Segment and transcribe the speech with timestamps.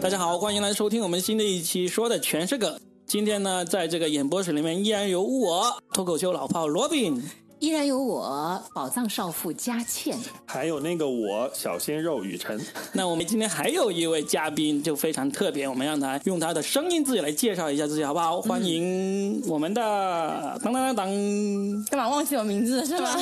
[0.00, 2.80] 大家好，欢迎来收听我们新的一期，说的全是梗。
[3.06, 7.22] 今天呢，在这个演播室里面依然有我脱口秀老炮罗宾，
[7.60, 10.16] 依然有我宝藏少妇佳倩，
[10.46, 12.58] 还有那个我小鲜肉雨辰。
[12.94, 18.40] 那我们今天还有一位嘉宾就非常特别，我们让他用他的声音自己来介绍一下自己好不好？
[18.40, 23.14] 欢迎我们的当当当当，干嘛忘记我名字是吗？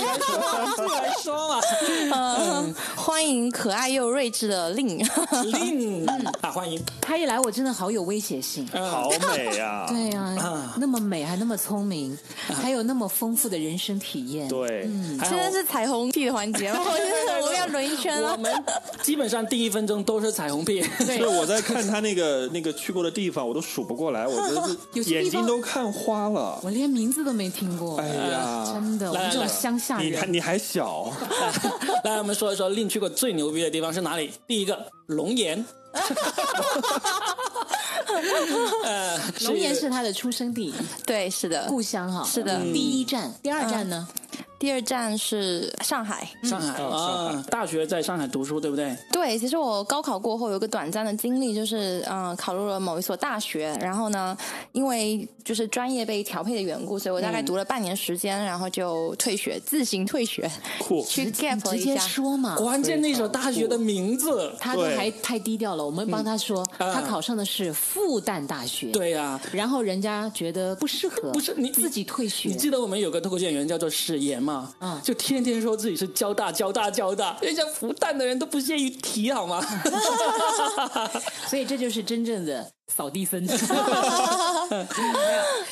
[0.76, 1.60] 自己来说嘛。
[2.12, 4.98] 嗯， 欢迎可爱又睿智的令。
[5.46, 6.06] 令
[6.42, 6.80] 啊，欢迎。
[7.00, 8.64] 他一来我真的好有威胁性。
[8.68, 14.27] 好美呀、 对呀、那么美还那么聪明，还有那么丰富的人生体验。
[14.48, 14.88] 对，
[15.20, 16.80] 现在是彩虹屁的环节吗？
[17.42, 18.32] 我要轮一圈了。
[18.32, 18.52] 我们
[19.02, 20.82] 基本上第一分钟都是彩虹屁。
[20.82, 26.60] 所以我在看他那个那个去过的地方，我都数不过来，我觉得是 眼睛都看花了。
[26.62, 27.98] 我连名字都没听过。
[27.98, 31.10] 哎呀，真的，我们这种乡下人，你还你还小，
[32.04, 34.30] 来，我们说一说令去过最牛逼的地方是哪里？
[34.46, 35.64] 第一个龙岩。
[38.84, 40.72] 呃，龙岩是他的出生地、
[41.04, 41.66] 对，是的。
[41.68, 42.24] 故乡哈。
[42.24, 44.08] 是的嗯第一站，第二站呢？
[44.58, 46.28] 第二站是上海。
[46.42, 46.78] 上海
[47.50, 48.96] 大学在上海读书，对不对？
[49.12, 54.36] 对，其实我高考过后有个短暂的经历，就是嗯、呃考入了某一所大学，然后呢，
[54.72, 61.04] 因为就是专业被调配的缘故，所以我大概读了半年时间，然后就退学，自行退学，酷。
[61.04, 61.96] 去 gap 直接。
[61.98, 62.56] 说嘛。
[62.56, 68.88] 关键那所大学的名字，他都还太低调了，我们帮他说，啊他考上的是复旦大学。
[68.92, 72.54] 对呀、然后人家觉得不适合，不是你自己退学你。
[72.54, 74.72] 记得我们有个脱口秀演员叫做史岩吗？
[74.80, 79.60] 嗯就天天说自己是交大、交大、交大，人家复旦的人都不屑于提，好吗？
[81.48, 83.46] 所以这就是真正的扫地僧，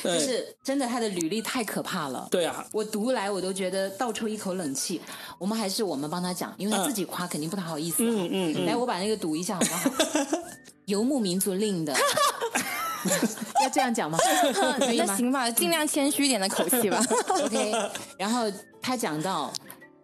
[0.03, 2.27] 就是真的他的履历太可怕了。
[2.31, 5.01] 对啊，我读来我都觉得倒抽一口冷气。
[5.37, 8.09] 我们还是我们帮他讲，因为他自己夸肯定不太好意思、啊。
[8.09, 9.89] 嗯嗯嗯来，我把那个读一下好不好？
[10.85, 11.93] 游牧民族令的，
[13.61, 14.17] 要这样讲吗？
[14.79, 15.05] 可以吗？
[15.07, 17.03] 那行吧，尽量谦虚一点的口气吧。
[17.41, 17.73] OK，
[18.17, 18.49] 然后
[18.81, 19.51] 他讲到，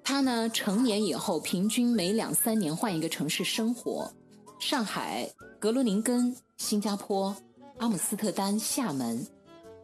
[0.03, 4.11] 他呢成年以后，平均每两三年换一个城市生活，
[4.59, 5.29] 上海、
[5.63, 7.33] 格罗宁根、新加坡、
[7.77, 9.25] 阿姆斯特丹、厦门。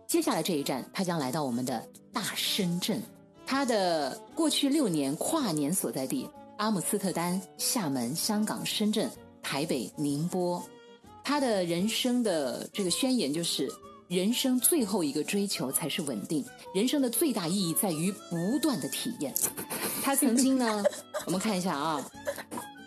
[0.05, 3.01] 接下来这一站，他将来到我们的大深圳。
[3.45, 9.09] 他的过去六年跨年所在地：阿姆斯特丹、厦门、香港、深圳、
[9.41, 10.61] 台北、宁波。
[11.23, 13.71] 他的人生的这个宣言就是：
[14.09, 16.43] 人生最后一个追求才是稳定，
[16.75, 19.33] 人生的最大意义在于不断的体验。
[20.03, 20.83] 他曾经呢，
[21.25, 22.05] 我们看一下啊，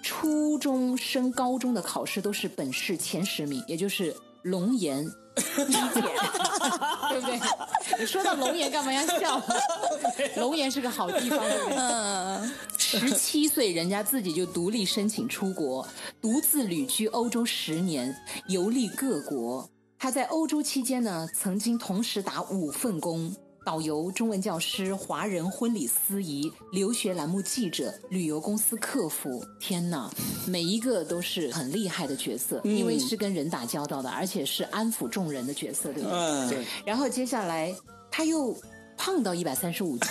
[0.03, 5.05] 初中升高中的考试都是本市前十名，也就是龙岩。
[5.67, 6.03] 理解，
[7.09, 7.41] 对不对？
[7.99, 9.43] 你说到龙岩干嘛要笑？
[10.37, 11.79] 龙岩是个好地方，对不对？
[11.79, 15.89] 嗯，十七岁，人家自己就独立申请出国，
[16.21, 18.15] 独自旅居欧洲十年，
[18.49, 19.67] 游历各国。
[19.99, 29.45] 他在欧洲期间呢，曾经同时打五份工：导游、中文教师、华人婚礼司仪、留学栏目记者、旅游公司客服。
[29.61, 30.11] 天哪，
[30.47, 36.19] 每一个都是很厉害的角色，因为是跟人打交道的，而且是安抚众人的角色，对不对？
[36.19, 37.75] 嗯，对，然后接下来
[38.11, 38.57] 他又
[39.05, 40.09] 胖到一百三十五斤。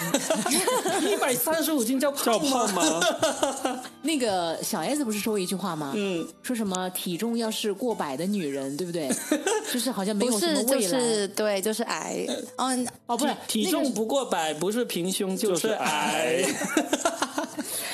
[1.10, 3.02] 一百三十五斤叫叫胖吗？
[3.02, 3.84] 胖吗？
[4.02, 5.94] 那个小 S 不是说过一句话吗？
[5.96, 9.10] 嗯，说什么体重要是过百的女人，对不对？
[9.72, 11.00] 就是好像没有什么是，就未来。
[11.00, 12.26] 是对，就是矮。
[12.58, 16.44] 嗯，哦，不是体重，不过百，不是平胸就是矮。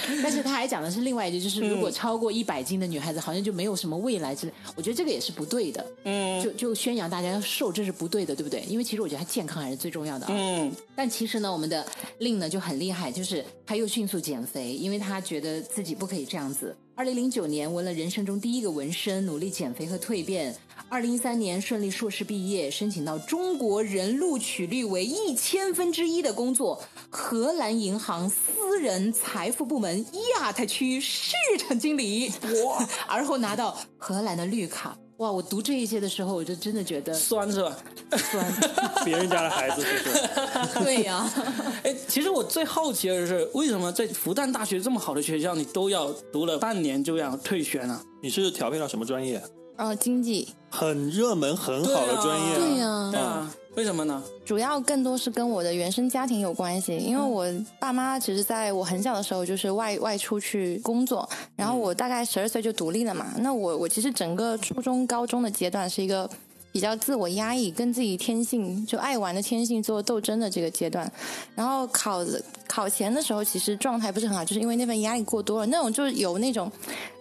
[0.08, 4.54] 那个但是他还讲的是另外一句，就是如果超过一百斤的女孩子，好像就没有什么未来之类。
[4.76, 5.86] 我觉得这个也是不对的。
[6.04, 8.62] 嗯就就宣扬大家要瘦，这是不对的，对不对？
[8.68, 10.32] 因为其实我觉得她健康还是最重要的啊。
[10.34, 11.86] 嗯，但其实呢，我们的
[12.20, 16.76] 令呢就很厉害，就是他又迅速减肥，因为他觉得自己不可以这样子。
[16.98, 20.56] 二零零九年纹了人生中第一个纹身，努力减肥和蜕变。
[20.90, 26.82] 二零一三年顺利硕士毕业，申请到中国人录取率为一千分之一的工作——
[27.12, 30.04] 荷兰银行私人财富部门
[30.40, 32.32] 亚太区市场经理。
[32.66, 32.84] 哇！
[33.08, 34.98] 而后拿到荷兰的绿卡。
[35.18, 35.32] 哇！
[35.32, 37.76] 我读这一些的时候，我就真的觉得酸是吧？
[38.16, 38.46] 酸。
[39.04, 40.20] 别人家的孩子是不是？
[40.84, 41.28] 对呀、
[41.84, 48.00] 哎，其实我最好奇的是，为什么在复旦大学这么好的学校，你都要读了半年就要退学呢？
[48.22, 49.42] 你是调配到什么专业？
[49.78, 54.24] 呃，经济很热门、很好的专业、对呀、对啊，为什么呢？
[54.44, 57.46] 主要更多是跟我的原生家庭有关系，因为我
[57.78, 63.28] 爸妈其实在我很小的时候就是外外出去工作，然后我大概十二岁就独立了嘛。
[63.38, 66.28] 那我我其实整个初中、高中的阶段是一个
[66.72, 71.12] 比较自我压抑，跟自己天性就爱玩的天性做斗争的这个阶段。
[71.54, 72.26] 然后考
[72.66, 76.72] 考前的时候，其实状态不是很好，就是因为那份压力过多了，那种就是有那种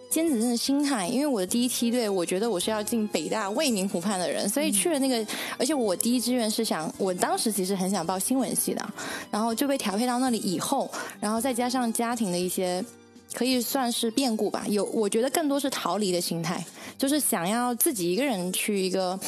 [0.09, 5.25] 尖子生的心态，因为我的第一梯队，我觉得我是要进北大未名湖畔的人，所以去了那个，
[5.57, 8.85] 而且我第一志愿是想，我当时其实很想报新闻系的，
[9.29, 10.89] 然后就被调配到那里以后，
[11.19, 12.83] 然后再加上家庭的一些。
[13.33, 16.65] 可以算是变故吧，有我觉得更多是逃离的心态，
[16.97, 19.19] 就是想要自己一个人去一个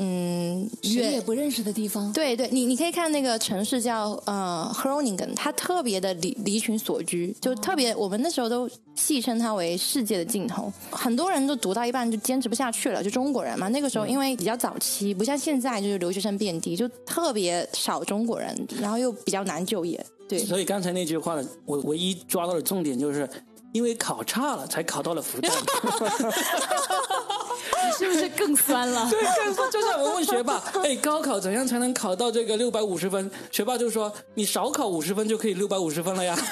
[0.00, 2.12] 嗯谁也不认识的地方。
[2.12, 10.72] 对对，你你可以看那个城市叫呃 Groningen，它特别的离离群所居，就特别我们那时候都戏称它为世界的尽头。
[10.90, 13.66] 很多人都读到一半就坚持不下去了，就中国人嘛。
[13.68, 20.06] 那个时候因为比较早期，不像现在就是留学生遍地，就特别少中国人，然后又比较难就业。
[20.28, 23.28] 对，所以刚才那句话呢，我唯一抓到的重点就是，
[23.72, 25.50] 因为考差了才考到了复旦。
[27.88, 29.08] 你是不是更酸了？
[29.10, 33.30] 对，更酸就像我问学霸，哎，高考怎样才能考到这个六百五十分？
[33.50, 36.36] 学霸就说，你少考五十分就可以六百五十分了呀。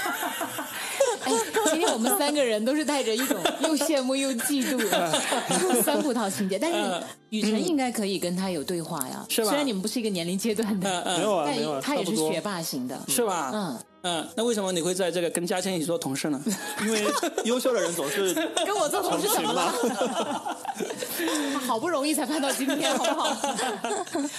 [1.26, 1.32] 哎，
[1.72, 5.20] 今天我们三个人都是带着一种又羡慕又嫉妒的
[5.82, 6.78] 酸葡萄情节，但是
[7.30, 12.96] 雨辰应该可以跟他有对话呀，是吧虽然你们不是一个年龄阶段嗯的，没有啊，没有他也差不多是学霸型的。
[13.08, 13.50] 是吧？
[13.52, 16.40] 嗯，嗯，那为什么你会在这个跟嘉谦一起做同事呢？
[16.82, 17.04] 因为
[17.44, 18.32] 优秀的人总是
[18.64, 19.74] 跟我做同事怎么了？
[21.66, 23.52] 好不容易才翻到今天， 好不好？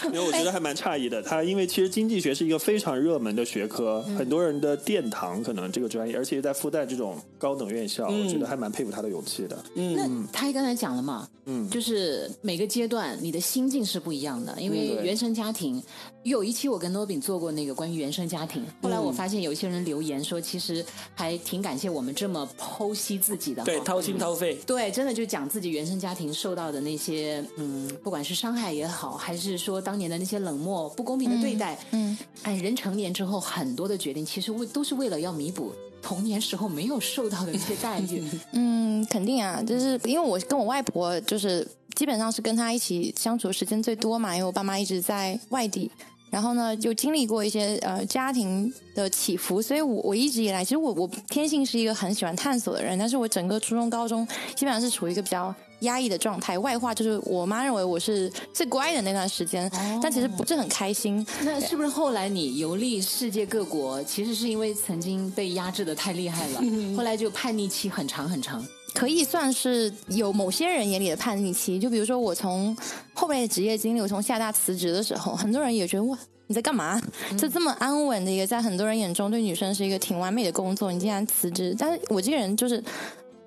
[0.06, 1.22] 因为我觉得还蛮诧异的。
[1.22, 9.58] 他因为其实经济学是一个非常热门的学科，很多人的殿堂可能这个专业，而且在复旦这种高等院校，我觉得还蛮佩服他的勇气的。
[9.76, 15.82] 嗯那他刚才讲了嘛，嗯就是每个阶段你的心境是不一样的，因为原生家庭。
[16.24, 20.86] 有一期我跟诺饼做过那个关于原生家庭，后来我发现有一些人留言说，其实
[21.16, 24.56] 还挺感谢我们这么剖析自己的，对，掏心掏肺。
[24.66, 38.24] 对，真的就讲自己原生家庭受到的那些，嗯，不管是伤害也好，还是说当年的那些冷漠、不公平的对待，嗯，哎，人成年之后很多的决定，其实为都是为了要弥补童年时候没有受到的那些待遇。
[38.54, 45.92] 嗯，肯定啊，就是因为我跟我外婆就是基本上是跟她一起相处的时间最多嘛，因为我爸妈一直在外地。
[46.30, 56.58] 然后呢，就经历过一些呃家庭的起伏，所以我我一直以来，其实我我天性是一个很喜欢探索的人，但是我整个初中、高中基本上是处于一个比较压抑的状态。
[56.60, 59.70] 外化就是我妈认为我是最乖的那段时间，
[60.02, 61.26] 但其实不是很开心。
[61.44, 66.62] 那是不是后来你游历世界各国，其实是因为曾经被压制的太厉害了，
[66.98, 68.64] 后来就叛逆期很长很长？
[68.94, 71.78] 可以算是有某些人眼里的叛逆期。
[71.78, 72.76] 就比如说我从
[73.14, 76.18] 后面的职业经历，我从厦大辞职的时候，很多人也觉得哇。
[76.50, 76.98] 你在干嘛？
[77.38, 81.76] 就这么安稳的一个，在很多人眼中对女生是一个挺完美的工作，你竟然辞职？
[81.78, 82.82] 但是我这个人就是，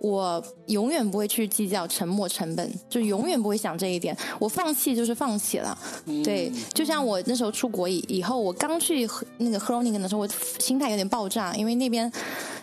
[0.00, 4.16] 我永远不会去计较沉没成本，就永远不会想这一点。
[4.38, 5.78] 我放弃就是放弃了，
[6.24, 6.50] 对。
[6.74, 9.08] 就像我那时候出国以以后，我刚去
[9.38, 12.10] 那个 Groningen 的时候，我心态有点爆炸，因为那边。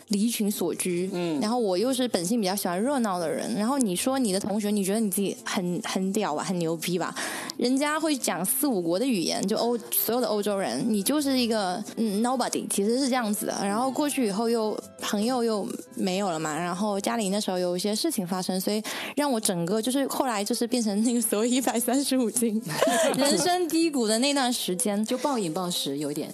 [0.09, 7.13] 离群所居，嗯，然后我又是本性比较喜欢热闹的人，然后你说你的同学，你觉得你自己很很屌吧，很牛逼吧？
[7.57, 13.57] 人家会讲四五国的语言，就欧所有的欧洲人，你就是一个嗯 nobody，其实是这样子的。
[13.63, 18.81] 然后过去以后又朋友又没有了嘛，然后家里那时候有一些事情发生，所以
[19.15, 22.62] 让我整个就是后来就是变成那个所谓一百三十五斤，
[23.18, 26.33] 人生低谷的那段时间，就暴饮暴食有一点。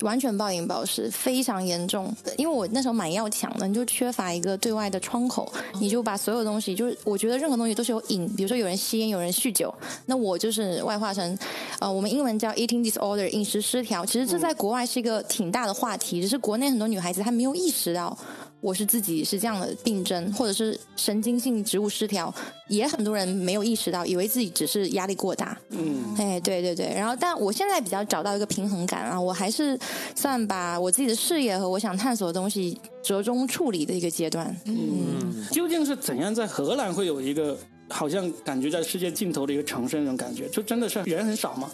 [0.00, 2.14] 完全暴饮暴食，非常严重。
[2.36, 9.72] 因为我那时候买药抢的，你就缺乏一个对外的窗口，你就把所有东西，就是我觉得任何东西都是有瘾，比如说有人吸烟，有人酗酒，
[10.06, 11.38] 那我就是外化成，
[11.80, 14.04] 呃，我们英文叫 eating disorder，饮食失调。
[14.06, 18.16] 其实这在国外是一个挺大的话题，只是国内很多女孩子她没有意识到。
[18.60, 22.32] 我是自己是这样的病症，或者是神经性植物失调，
[22.68, 25.56] 也很多人没有意识到，以为自己只是压力过大。
[25.70, 26.92] 嗯，哎，对对对。
[26.94, 29.78] 然后，但我现在比较找到一个平衡感啊，我还是
[30.14, 34.54] 算把我自己的事业和我想探索的东西折中处理的一个阶段。
[34.64, 37.56] 嗯，究竟是怎样在荷兰会有一个
[37.88, 40.48] 好像感觉在世界尽头的一个城市那种感觉？
[40.48, 41.70] 就真的是人很少吗？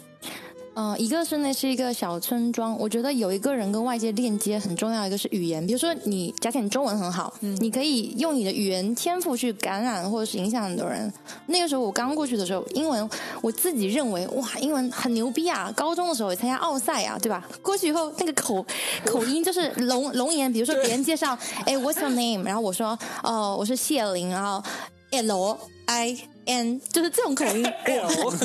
[0.75, 5.65] 呃，一个是那是一个小村庄，我觉得有一个人跟外界链接很重要，一个是语言。
[5.65, 11.11] 比如说你，假设你中文很好，你可以用你的语言天赋去感染或者是影响很多人。
[11.47, 13.09] 那个时候我刚过去的时候，英文
[13.41, 15.71] 我自己认为哇，英文很牛逼啊！
[15.73, 17.47] 高中的时候也参加奥赛啊，对吧？
[17.61, 18.65] 过去以后那个口
[19.05, 22.43] 口音就是龙龙岩，比如说别人介绍，哎，What's your name？
[22.43, 24.61] 然后我说哦，我是谢玲，然后
[25.11, 26.34] L I。
[26.45, 27.65] N 就是这种口音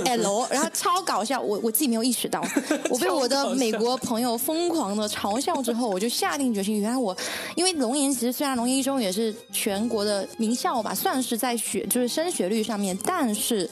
[0.05, 2.43] L，然后超搞笑，我我自己没有意识到，
[2.91, 7.17] 我被我的美国朋友疯狂的嘲笑之后，我就下定决心，原来我
[7.55, 13.69] 因为龙岩其实虽然龙岩一中也是全国的名校吧，算是在学就是升学率上面，但是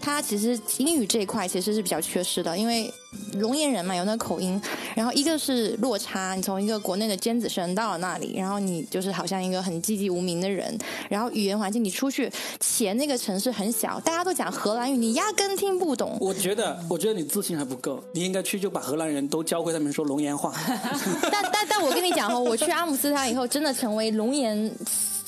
[0.00, 2.92] 它其实英语这一块其实是比较缺失的，因为
[3.34, 4.60] 龙岩人嘛，有那个口音，
[4.94, 10.76] 然后一个是落差，你从一个国内的尖子生到了那里，然后你就是好像一个很寂寂无名的人，
[11.08, 16.16] 然后语言环境你出去，且那个城市很小，大家都讲荷兰语，你压根听不懂。
[16.20, 20.54] 我觉得，我觉得你自信还不够，你应该去就把荷兰人都教会他们说龙岩话。
[21.30, 24.70] 但但但我跟你讲哦，我去阿姆斯特丹以后，真的成为龙岩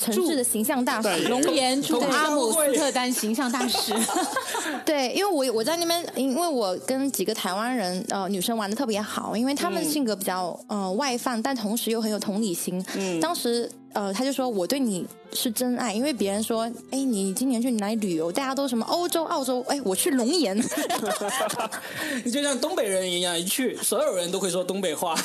[0.01, 1.27] 城市的形象大使。
[1.27, 3.93] 龙岩驻阿姆斯特丹形象大使，
[4.85, 12.83] 对，因为我我在那边，因为我跟几个台湾人呃女生玩的特别好，因为她们性格比较呃外放，但同时又很有同理心。
[12.95, 18.31] 嗯当时呃，他就说我对你是真爱，因为别人说，哎，你今年去哪里旅游？
[18.31, 20.57] 大家都什么欧洲、澳洲，哎，我去龙岩。
[22.23, 25.15] 你就像东北人一样，一去所有人都会说东北话。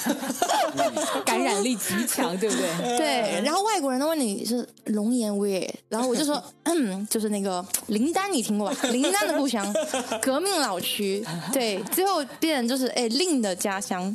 [1.24, 2.96] 感染力极强，对不对？
[2.98, 8.76] 对，然后外国人都问你是龙岩喂，然后我就说，嗯，就是那个林丹，你听过吧？
[8.90, 9.74] 林丹的故乡，
[10.20, 14.14] 革命老区，对，最后变成就是哎令的家乡，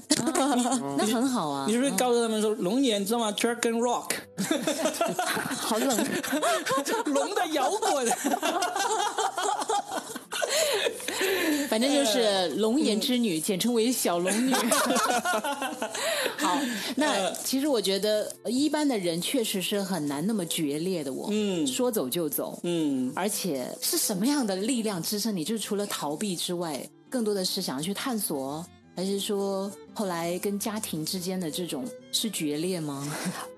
[0.98, 1.74] 那很好啊你。
[1.74, 4.12] 是不是告诉他们说龙岩知道吗？Dragon Rock，
[5.56, 6.08] 好冷。
[7.06, 8.08] 龙的摇滚。
[11.70, 14.54] 反正就是龙颜之女，简称为小龙女。
[16.38, 16.60] 好，
[16.96, 21.14] 那其实我觉得一般的人确实是很难那么决裂的。
[21.14, 25.46] 我，嗯说走就走，嗯，而且是什么样的力量支撑你？
[25.46, 33.08] 就是除了逃避之外，更多的是想要去探索，还是说后来跟家庭之间的这种是决裂吗？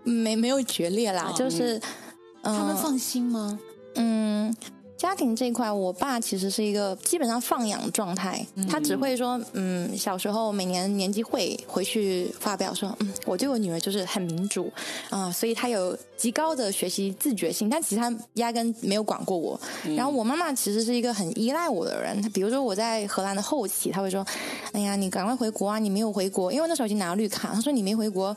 [0.04, 1.78] 没没有决裂啦，哦就是
[2.44, 3.60] 嗯他们放心吗？
[3.96, 4.56] 嗯。
[5.04, 14.72] 家庭这一块，我爸其实是一个基本上放养状态，他只会说，嗯，小时候每年年级会回去发表说，嗯，我对我女儿就是很民主
[15.10, 19.60] 啊、所以她有极高的学习自觉性，但其实他压根没有管过我。
[19.98, 24.26] 然后我妈妈其实是一个很依赖我的人，比如说我在荷兰的后期，她会说，
[24.72, 28.34] 哎呀，你赶快回国啊，你没有回国，因为那时候已经拿了绿卡，她说你没回国。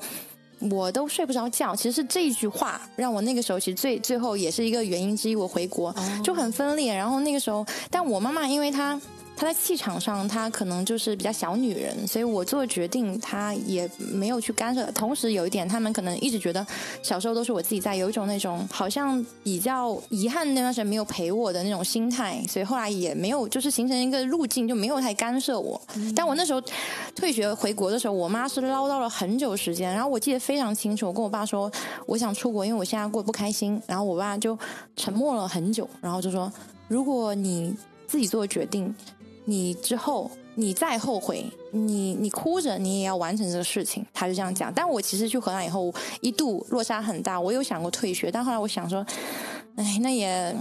[0.58, 5.94] 我都睡不着觉，其实是这一句话让我那个时候其实最最后也是一个原因之一，我回国、
[6.24, 6.94] 就很分裂。
[6.94, 9.00] 然后那个时候，但我妈妈因为她
[9.36, 14.90] 她在气场上，她可能就是比较小女人，所以我做决定，她也没有去干涉。
[14.92, 16.66] 同时有一点，他们可能一直觉得
[17.02, 25.78] 小时候都是我自己在，有一种那种好像比较遗憾那段时间没有陪我的那种心态，所以后来也没有就是形成一个路径，就没有太干涉我。
[26.14, 26.62] 但我那时候
[27.14, 31.70] 退学回国的时候，我妈是唠叨了很久时间，然后我记得非常清楚，我跟我爸说
[32.06, 34.58] 我想出国，因为我现在过得不开心，然后我爸就
[34.96, 36.50] 沉默了很久，然后就说
[36.88, 37.76] 如果你
[38.06, 38.94] 自己做决定，
[39.46, 44.72] 你之后你再后悔，你你哭着你也要完成这个事情，他就这样讲。
[44.72, 49.04] 但我其实去荷兰以后一度落差很大，我有想过退学，但后来我想说，
[49.76, 50.54] 哎，那也。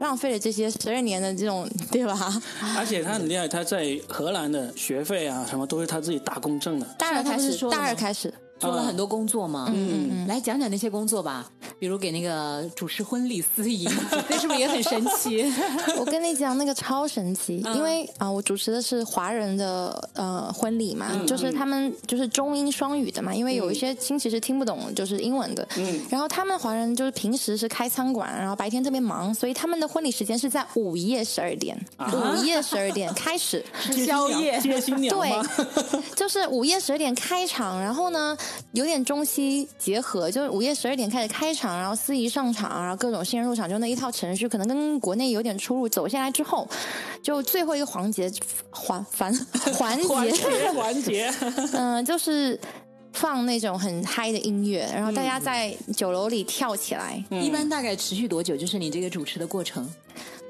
[0.00, 2.42] 浪费了这些十二年的这种，对吧？
[2.76, 6.86] 而且他很厉害，他在荷兰的学费啊什么都是他自己打工挣的。
[6.98, 13.86] 大二开始大二开始，做了很多工作嘛，嗯嗯，来讲讲那些工作吧，比如给那个主持婚礼司仪，
[14.28, 15.44] 那是不是也很神奇？
[15.98, 17.74] 我跟你讲，那个超神奇，嗯。
[17.76, 33.64] 因为啊、我主持的是华人的呃婚礼嘛，嗯就是他们就是中英双语的嘛，因为有一些亲戚是听不懂就是英文的，嗯，然后他们华人就是平时是开餐馆，然后白天特别忙，所以他们的婚礼时间是在午夜十二点，午夜十二点开始，
[34.06, 35.32] 宵夜接新娘对？，
[36.16, 38.36] 就是午夜十二点开场，然后呢
[38.72, 45.88] 有点中西结合，就是午夜十二点开始开场，然后司仪上场，然后各种新人入场，就那一套程序可能跟国内有点出入。
[45.88, 46.68] 走下来之后，
[47.22, 48.30] 就最后一个环节
[48.70, 49.32] 环环
[49.74, 51.34] 环环节，节环节，
[51.72, 52.58] 嗯、就是。
[53.14, 57.24] 放那种很嗨的音乐，然后大家在酒楼里跳起来。
[57.30, 58.56] 一般大概持续多久？
[58.56, 59.88] 就是你这个主持的过程，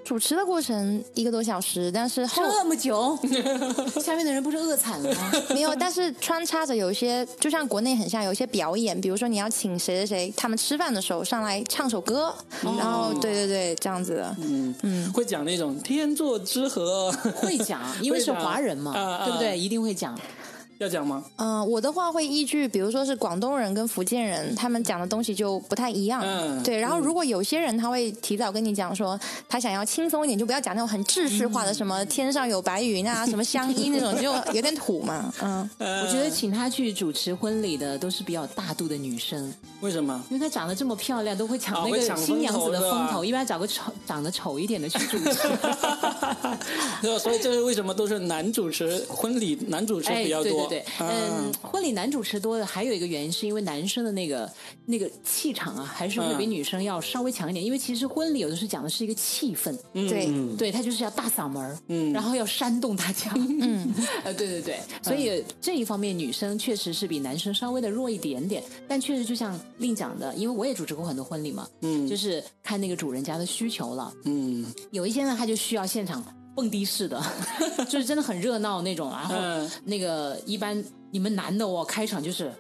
[0.05, 3.19] 主持的过程一个多小时，但是后这么久，
[4.03, 5.33] 下面的人不是饿惨了吗？
[5.51, 14.37] 没有，但是穿插着有一些，就像国内很像有一些表演，比如说你要请谁谁谁，他们吃饭的时候上来唱首歌，然后对对对，这样子的。
[14.41, 18.93] 嗯嗯会讲那种天作之合， 会讲，因为是华人嘛，
[19.25, 19.59] 对不对？
[19.59, 20.19] 一定会讲。
[20.79, 21.25] 要讲吗？
[21.37, 26.23] 嗯、我的话会依据，比如说是广东人跟福建人，他们讲的东西就不太一样。
[26.25, 35.33] 嗯对，然后如果有些人他会提早跟你讲说，他想要轻松一点，就不要讲那种很制式化的什么天上有白云啊，什么相依那种，就有点土嘛。
[35.41, 40.21] 嗯， 我觉得请他去主持婚礼的都是比较大度的女生，为什么？
[40.31, 43.25] 因为她长得这么漂亮，都会抢那个新娘子的风头。
[43.25, 45.49] 一般找个丑长得丑一点的去主持。
[47.01, 47.19] 对吧？
[47.19, 50.64] 所以这是为什么都是男主持婚礼，男主持比较多。
[50.64, 54.51] 多对嗯，婚礼男主持多的还有一个原因，是因为男生的那个
[54.87, 57.65] 那个气场啊，还是会比嗯女生要稍微强一点。
[57.65, 62.13] 因为其实婚礼有的时候讲的是一个气氛，对，对他就是要大嗓门儿，嗯。
[62.13, 63.93] 然后要煽动大家，嗯，
[64.25, 72.07] 呃，对对对，所以这一方面女生确实是比男生稍微的弱一点点，但确实就像令讲的，因为我也主持过很多婚礼嘛，嗯。
[72.09, 74.65] 就是看那个主人家的需求了，嗯。
[74.91, 76.23] 有一些呢他就需要现场
[76.55, 77.23] 蹦迪式的，
[77.89, 82.53] 就是真的很热闹那种，然后嗯那个一般你们男的哦，开场就是。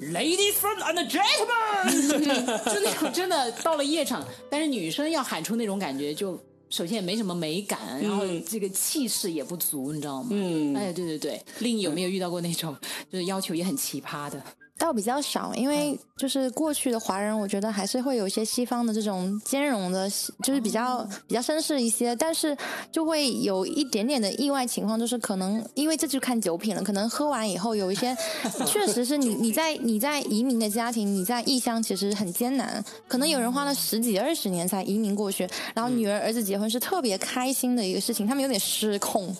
[0.00, 10.30] Ladies and gentlemen， 就那种真的到了夜场，但是女生要喊出那种感觉，就首先也没什么美感，然后这个气势也不足，你知道吗？
[10.32, 12.74] 嗯哎，对对对，另有没有遇到过那种
[13.12, 14.42] 就是要求也很奇葩的？
[14.80, 20.10] 倒比较少，因为就是过去的华人，我觉得还是会有一些西方的这种兼容的，
[20.42, 22.56] 就是比较比较绅士一些，但是
[22.90, 28.16] 就会有一点点的意外情况，就是可能因为这就看酒品了，可能喝完以后有一些，
[28.66, 39.34] 确实是你你在你在移民的家庭，你在异乡其实很艰难，可能有人花了十几二十年才移民过去，然后女儿儿子结婚是特别开心的一个事情，他们有点失控，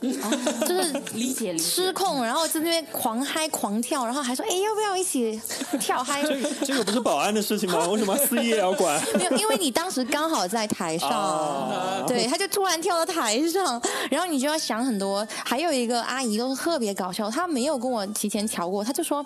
[0.66, 1.64] 就是理解理解。
[1.64, 5.29] 失控，然后在那边狂嗨狂跳，然后还说哎要不要一起
[5.78, 6.22] 跳嗨？
[6.64, 7.86] 这个不是保安的事情吗？
[7.90, 9.00] 为什么司仪也要管？
[9.14, 15.26] 没有，因为你当时刚好在台上，哦对，他就突然跳到台上，然后你就要想很多。
[15.44, 19.24] 还有一个阿姨都特别搞笑，她没有跟我提前调过，她就说。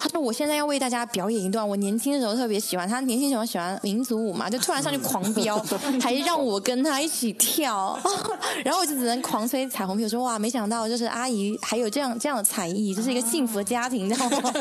[0.00, 5.56] 她说：“我现在要为大家表演一段我年轻的时候特别喜欢，她年轻时候喜欢民族舞嘛，就突然上去狂飙，
[6.02, 7.96] 还让我跟她一起跳，
[8.64, 10.02] 然后我就只能狂吹彩虹屁。
[10.02, 14.52] 我说哇，没想到就是阿姨还有这样这样的才艺，这是一个幸福的家庭，你知道吗？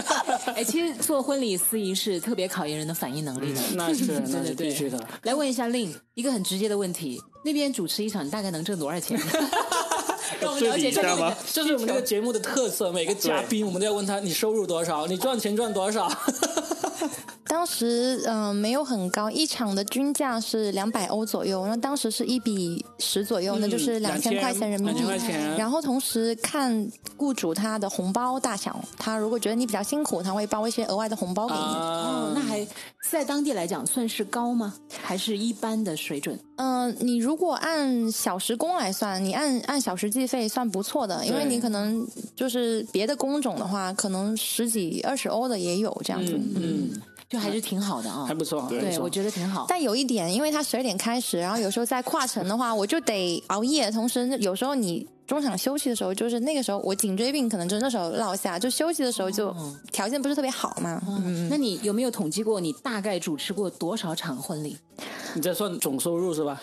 [0.56, 3.62] 哎，其实做婚礼司仪是特别考验人的反应能力的。
[3.76, 5.08] 那是 那是必须的。
[5.24, 9.20] 来问一下令一个很直接的问题：那边主持一场大概能挣多少钱？
[10.40, 11.36] 让我们了解一下吗。
[11.52, 16.12] 这是我们这个节目的特色，每个嘉宾我们都要问他你收入多少，你赚钱赚多少。
[17.52, 25.58] 当时嗯、呃没有很高，一场的均价是两百欧左右，然后当时是一比十左右，那就是两千块钱人民币2000块钱。
[25.58, 31.62] 然后同时看雇主他的红包大小，他如果觉得你比较辛苦，他会包一些额外的红包给你。
[32.34, 32.66] 那还
[33.10, 34.74] 在当地来讲算是高吗？
[35.02, 36.40] 还是一般的水准？
[36.56, 46.34] 嗯、你如果按小时工来算，你按按小时计费算不错的，因为你可能就是别的工种的话，可能十几二十欧的也有这样子。
[46.34, 48.66] 嗯嗯，就还是挺好的啊、还不错。
[48.68, 49.66] 对对，我觉得挺好。
[49.70, 53.90] 但有一点，因为它十二点开始，然后有时候在跨城的话，我就得熬夜。
[53.90, 59.56] 同时，有时候你中场休息的时候，就是那个时候我颈椎病可能就那时候落下，就休息的时候就
[59.94, 61.02] 条件不是特别好嘛。
[61.08, 64.76] 嗯，那你有没有统计过你大概主持过多少场婚礼？
[65.34, 66.62] 你在算总收入是吧？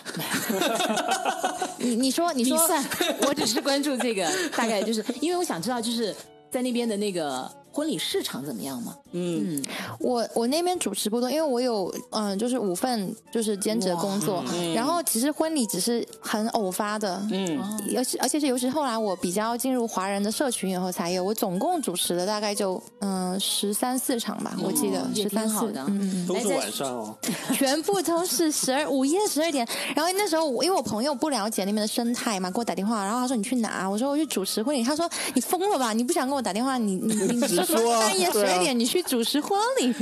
[1.79, 2.85] 你你说你说你算，
[3.27, 6.15] 我只是关注这个，大概就是因为我想知道，就是
[6.51, 8.95] 在那边的那个婚礼市场怎么样嘛？
[9.11, 9.63] 嗯，
[9.99, 14.43] 我我那边主持不多，因为我有嗯、就是五份就是兼职的工作，
[14.75, 17.59] 然后其实婚礼只是很偶发的，嗯，
[17.97, 27.15] 而且而且是尤其后来我比较进入华人的社群以后才有，我总共主持了大概就嗯十三四场吧，我记得十三四挺好的，嗯嗯都是晚上哦。
[27.27, 29.67] 嗯， 全部都是十二午夜十二点。
[29.95, 33.89] 然后那时候我因为我朋友不了解那边的生态嘛，给我打电话，然后他说你去哪？
[33.89, 34.83] 我说我去主持婚礼。
[34.83, 35.93] 他说你疯了吧？
[35.93, 36.77] 你不想跟我打电话？
[36.77, 39.93] 你你你直说半夜十二点你去主持婚礼？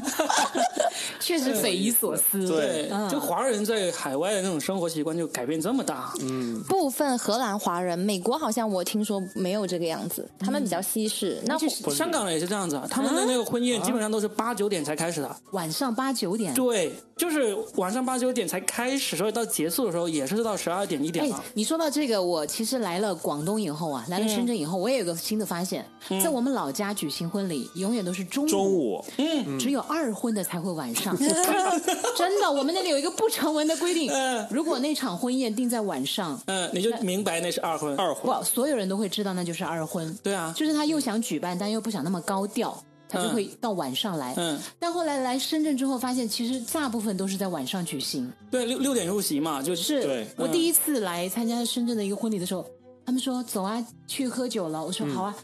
[1.20, 2.48] 确实匪夷所思。
[2.48, 6.13] 对嗯就华人在海外的那种生活习惯就改变这么大。
[6.22, 11.41] 嗯部分荷兰华人，美国好像我听说没有这个样子，他们比较西式。
[11.46, 15.36] 那就是香港人也是这样子啊，他们的那个婚宴基本上都是八九点才开始的。
[15.52, 16.54] 晚上八九点。
[16.54, 25.86] 对，就是晚上八九点才开始，所以到结束的时候也是到十二点一点你说到这个，我其实来了广东以后啊，来了深圳以后，我也有个新的发现，
[26.24, 29.06] 在我们老家举行婚礼，永远都是中午，中午
[29.60, 31.16] 只有二婚的才会晚上。
[32.18, 37.96] 真的，我们那里有一个不成文的规定嗯，如果那场婚宴定在晚上，嗯，你就明白那是二婚。
[37.98, 40.18] 二婚不，所有人都会知道那就是二婚。
[40.24, 44.34] 对啊，就是他又想举办，但又不想那么高调，他就会到晚上来。
[44.38, 48.32] 嗯，但后来来深圳之后，发现其实大部分都是在晚上举行。
[48.50, 52.66] 对，六六点入席嘛，就是对我第一次来参加深圳的一个婚礼的时候，
[53.06, 54.84] 他们说走啊，去喝酒了。
[54.84, 55.36] 我说好啊。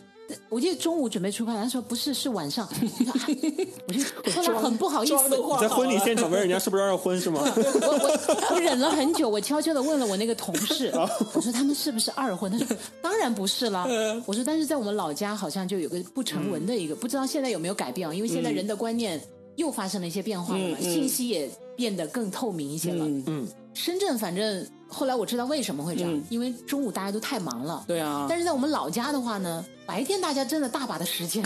[0.49, 2.67] 我记得中午准备出发，他说不是，是晚上。
[3.87, 5.29] 我就后来很不好意思，
[5.61, 7.41] 在婚礼现场问人家是不是二婚是吗？
[7.45, 10.91] 我我我忍了很久，我悄悄的问了我那个同事，
[11.33, 12.51] 我说他们是不是二婚？
[12.51, 12.67] 他说
[13.01, 13.87] 当然不是啦。
[14.25, 18.13] 我说但是在我们老家好像就有个不成文的一个，不知道现在有没有改变啊？
[18.13, 19.21] 因为现在人的观念
[19.55, 23.05] 又发生了一些变化了嘛，信息也变得更透明一些了。
[23.05, 27.83] 嗯，嗯，深圳反正后来我知道为什么会这样，嗯因为中午大家都太忙了。
[27.87, 31.43] 对啊，但是在我们老家的话呢，白天大家真的大把的时间，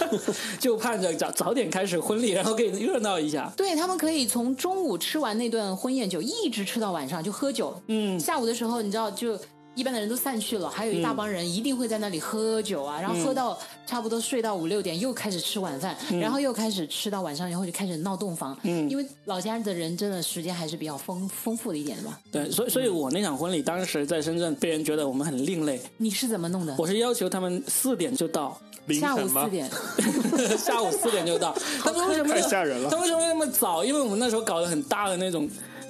[0.58, 3.52] 就盼着早早点开始婚礼，然后可以热闹一下。
[3.56, 7.80] 对他们可以从中午吃完那顿婚宴酒，一直吃到晚上就喝酒。
[7.88, 9.38] 嗯，下午的时候，你知道就。
[9.76, 18.58] 一般的人都散去了，还有一大帮人一定会在那里喝酒啊，然后喝到差不多睡到五六点，又开始吃晚饭，然后又开始吃到晚上，然后就开始闹洞房。
[18.62, 22.18] 嗯因为老家的人真的时间还是比较丰丰富的一点的嘛。
[22.32, 25.78] 对，所以所以我那场婚礼当时在深圳，被人觉得我们很另类。
[25.98, 26.74] 你是怎么弄的？
[26.78, 28.58] 我是要求他们四点就到，
[28.98, 29.50] 下午四？
[29.50, 29.70] 点，
[30.56, 31.54] 下午四点就到。
[31.84, 33.84] 他们为什么太吓人了他为什么那么早？
[33.84, 35.46] 因为我们那时候搞得很大的那种。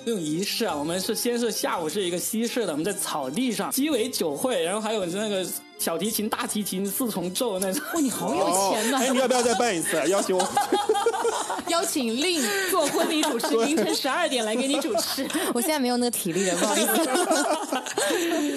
[0.08, 5.44] 那种仪式啊，我们是先是下午是一个西式的，我们在草地上鸡尾酒会，然后还有那个
[5.80, 7.82] 小提琴、大提琴四重奏那种。
[7.92, 9.96] 哇，你好有钱呐、哎，你要不要再办一次？
[9.96, 10.06] 啊？
[10.08, 10.48] 邀请我。
[11.66, 12.40] 邀请令
[12.70, 15.26] 做婚礼主持，凌晨十二点来给你主持。
[15.52, 16.80] 我现在没有那个体力了，不好意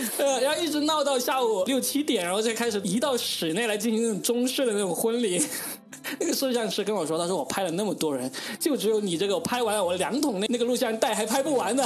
[0.04, 0.24] 思。
[0.24, 5.44] 呃，然后一直闹到下午六七点，然后再开始移到室内来进行那种中式的那种婚礼。
[6.20, 11.86] 那个摄像师跟我说，他说我拍了那么多人，就只有你这个我拍完了，我两桶那那个录像带还拍不完呢。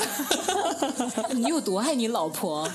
[1.32, 2.70] 你有多爱你老婆？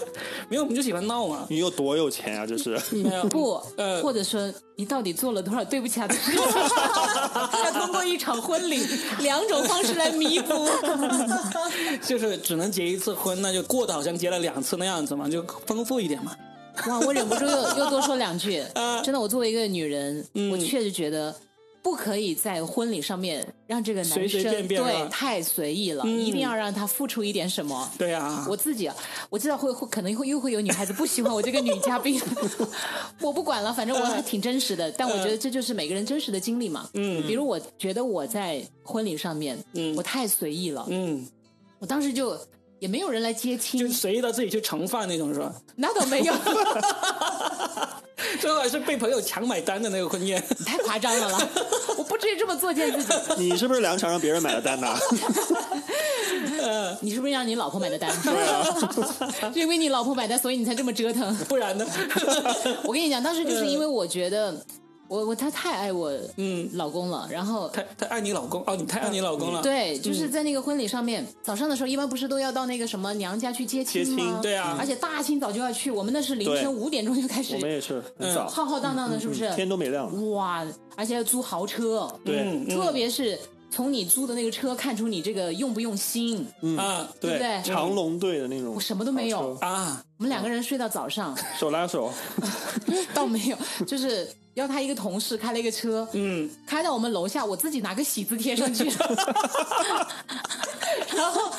[0.48, 1.46] 没有，我们就喜欢闹嘛。
[1.48, 2.46] 你有多有钱啊？
[2.46, 2.78] 这是。
[2.90, 6.40] 没有，不，呃或者说你到底做了多少对不起他的事情？
[6.40, 8.86] 要通过一场婚礼
[9.20, 10.68] 两种方式来弥补。
[12.04, 16.32] 就是只能结一次婚，那就过得好像结了两次那样子嘛，就丰富一点嘛。
[16.86, 18.60] 哇，我忍不住又 又多说两句。
[18.74, 21.34] 啊真的，我作为一个女人，嗯我确实觉得。
[21.80, 27.90] 不可以在婚礼上面让这个男生随随便便对啊太随意了，嗯一定要让他付出一点什么。
[27.96, 28.94] 对啊，我自己啊，
[29.30, 32.20] 我知道会会可能会又会有女孩子不喜欢我这个女嘉宾，
[33.22, 34.90] 我不管了，反正我还挺真实的。
[34.92, 36.90] 但我觉得这就是每个人真实的经历嘛。
[36.94, 41.26] 嗯比如我觉得我在婚礼上面，嗯我太随意了，嗯，
[41.78, 42.38] 我当时就
[42.78, 45.52] 也没有人来接亲就，随意到自己去盛饭那种是吧？
[45.76, 46.32] 那倒没有，
[48.40, 50.42] 最后还是被朋友强买单的那个婚宴。
[50.58, 51.48] 你太夸张了啦！
[51.96, 53.36] 我不至于这么作践自己。
[53.42, 54.96] 你是不是两场让别人买的单呢？
[57.00, 58.10] 你是不是让你老婆买的单？
[58.22, 58.64] 对啊，
[59.52, 61.34] 是因为你老婆买单，所以你才这么折腾。
[61.48, 61.86] 不然呢？
[62.84, 64.54] 我跟你讲，当时就是因为我觉得
[65.08, 69.62] 我我他太爱我嗯，老公了，然后太太爱你老公哦，你太爱你老公了。
[69.62, 74.16] 对，就是在那个婚礼上面，早上的时候一般不是都要到那个什么娘家去接亲吗？
[74.16, 79.48] 接亲对啊而且大清早就要去，我们那是凌晨五点钟就开始我，们也是很早，浩浩荡荡的，是不是？
[79.54, 80.30] 天都没亮。
[80.32, 80.66] 哇，
[80.96, 83.38] 而且要租豪车，对嗯，嗯特别是
[83.70, 86.46] 从你租的那个车看出你这个用不用心。
[86.76, 92.12] 啊对不对长龙队的那种，我什么都没有，啊，我们两个人睡到早上，手拉手
[93.14, 98.84] 倒没有，就是要他一个同事开了一个车，嗯，开到我们楼下，我自己拿个喜字贴上去，
[101.14, 101.52] 然后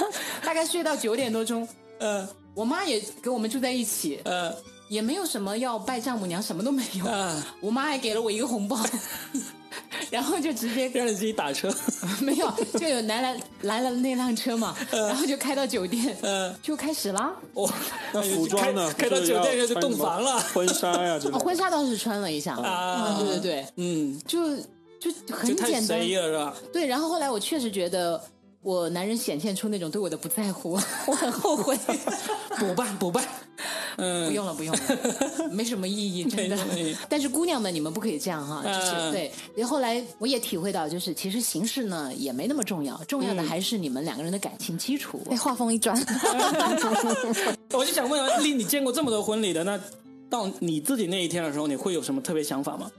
[0.44, 1.68] 大概睡到九点多钟，
[2.00, 4.54] 呃我妈也跟我们住在一起，呃
[4.90, 7.06] 也没有什么要拜丈母娘，什么都没有。
[7.06, 8.78] 啊，我妈还给了我一个红包，
[10.12, 11.74] 然后就直接让你自己打车。
[12.22, 17.32] 没有，就有来了来了那辆车嘛，然后就开到酒店，呃，就开始啦。
[17.56, 17.72] 哇，
[18.14, 18.92] 那服装呢？
[18.98, 20.40] 开开到酒店就洞房了。
[20.40, 24.58] 婚纱呀婚纱倒是穿了一下，啊对对对，嗯，就
[25.00, 26.56] 就就很简单随，意了是吧？
[26.74, 26.86] 对。
[26.88, 28.22] 然后后来我确实觉得。
[28.62, 30.72] 我男人显现出那种对我的不在乎，
[31.08, 31.78] 我很后悔。
[32.60, 33.24] 补办补办，
[33.96, 34.82] 嗯，不用了，不用了，
[35.50, 36.58] 没什么意义，真的。
[37.08, 39.32] 但是姑娘们，你们不可以这样哈，就是、嗯对。
[39.56, 45.22] 然后后来我也体会到，就是其实形式呢也没那么重要，重要的还是你们两个人的感情基础。
[45.32, 45.96] 哎，话锋一转，
[47.72, 49.80] 我就想问问丽，你见过这么多婚礼的，那
[50.30, 52.92] 到你自己那一天的时候，你会有什么特别想法吗？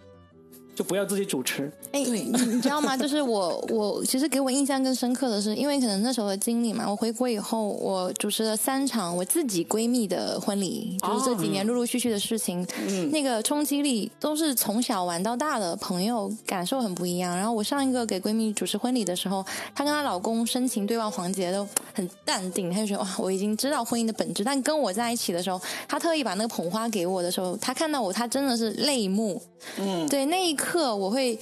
[0.81, 2.97] 就不要自己主持，哎，对你你知道吗？
[2.97, 12.67] 就是我我其实给我印象更深刻的是，因为可能那时候的经历嘛，我回国以后，我主持了三场我自己闺蜜的婚礼，就是这几年陆陆续续的事情，
[13.13, 17.37] 那个冲击力都是从小玩到大的朋友，感受很不一样。
[17.37, 24.43] 然后我上一个给闺蜜主持婚礼的时候，她跟她老公深情对望环节都很淡定，她就觉得哇，我已经知道婚姻的本质。
[24.43, 29.43] 但跟我在一起的时候，她特意把那个捧花给我的时候，她看到我，她真的是泪目。
[29.77, 31.39] 嗯，对，那一刻我会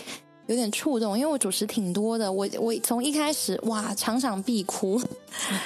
[0.47, 4.99] 有点触动，因为我主持挺多的，我我从一开始哇场场必哭，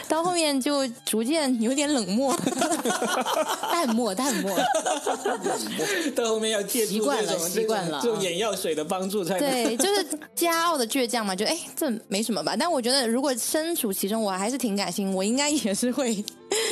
[0.08, 2.36] 到后面就逐渐有点冷漠。
[3.70, 4.50] 淡漠，淡漠。
[6.14, 9.38] 到后面要借助习惯了习惯了这种眼药水的帮助才。
[9.38, 12.56] 对，就是骄傲的倔强嘛，就哎这没什么吧。
[12.58, 16.24] 但我觉得如果身处其中，我还是挺感性，我应该也是会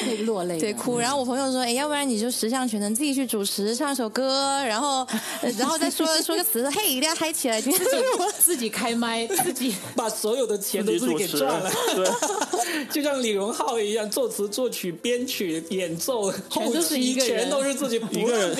[0.06, 0.98] 会落泪，对，哭。
[0.98, 5.06] 然后我朋友说：“哎，要不然你就十项全能，自己去主持，唱首歌，然后，
[5.42, 7.80] 呃 然后再说说个词，嘿，一定要嗨起来。”今天
[8.38, 18.50] 自己开麦， 自己把所有的钱都自己给赚了，对， 就像李荣浩一样，作词、作曲、编曲、演奏，后都是一个人全都是自己，一个人。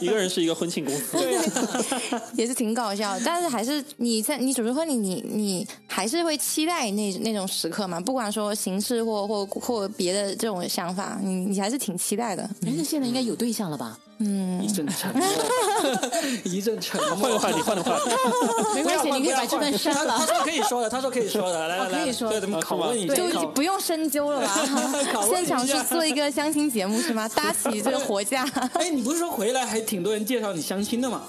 [0.00, 7.98] 一个人是一个婚庆公司，对啊，也是挺搞笑，但是还是你在你主持婚礼，你你还是会期待那那种时刻嘛？
[8.00, 12.48] 不管说形式或或或别的这种想法，你你还是挺期待的。
[12.60, 13.98] 人家现在应该有对象了吧？
[14.18, 15.26] 嗯一阵沉默，
[16.44, 17.16] 一阵沉默。
[17.16, 18.10] 换个话题，换个话题。
[18.74, 20.26] 没关系，你可以把这段删了他了。
[20.26, 24.60] 说可以说的，他说可以说的，来来来，哦可以说对，咱们拷问一下，就拷不用深究了吧
[25.28, 27.28] 现场去做一个相亲节目是吗？
[27.30, 31.22] 搭起这个活架，哎，你不是说回来还挺多人介绍你相亲的吗？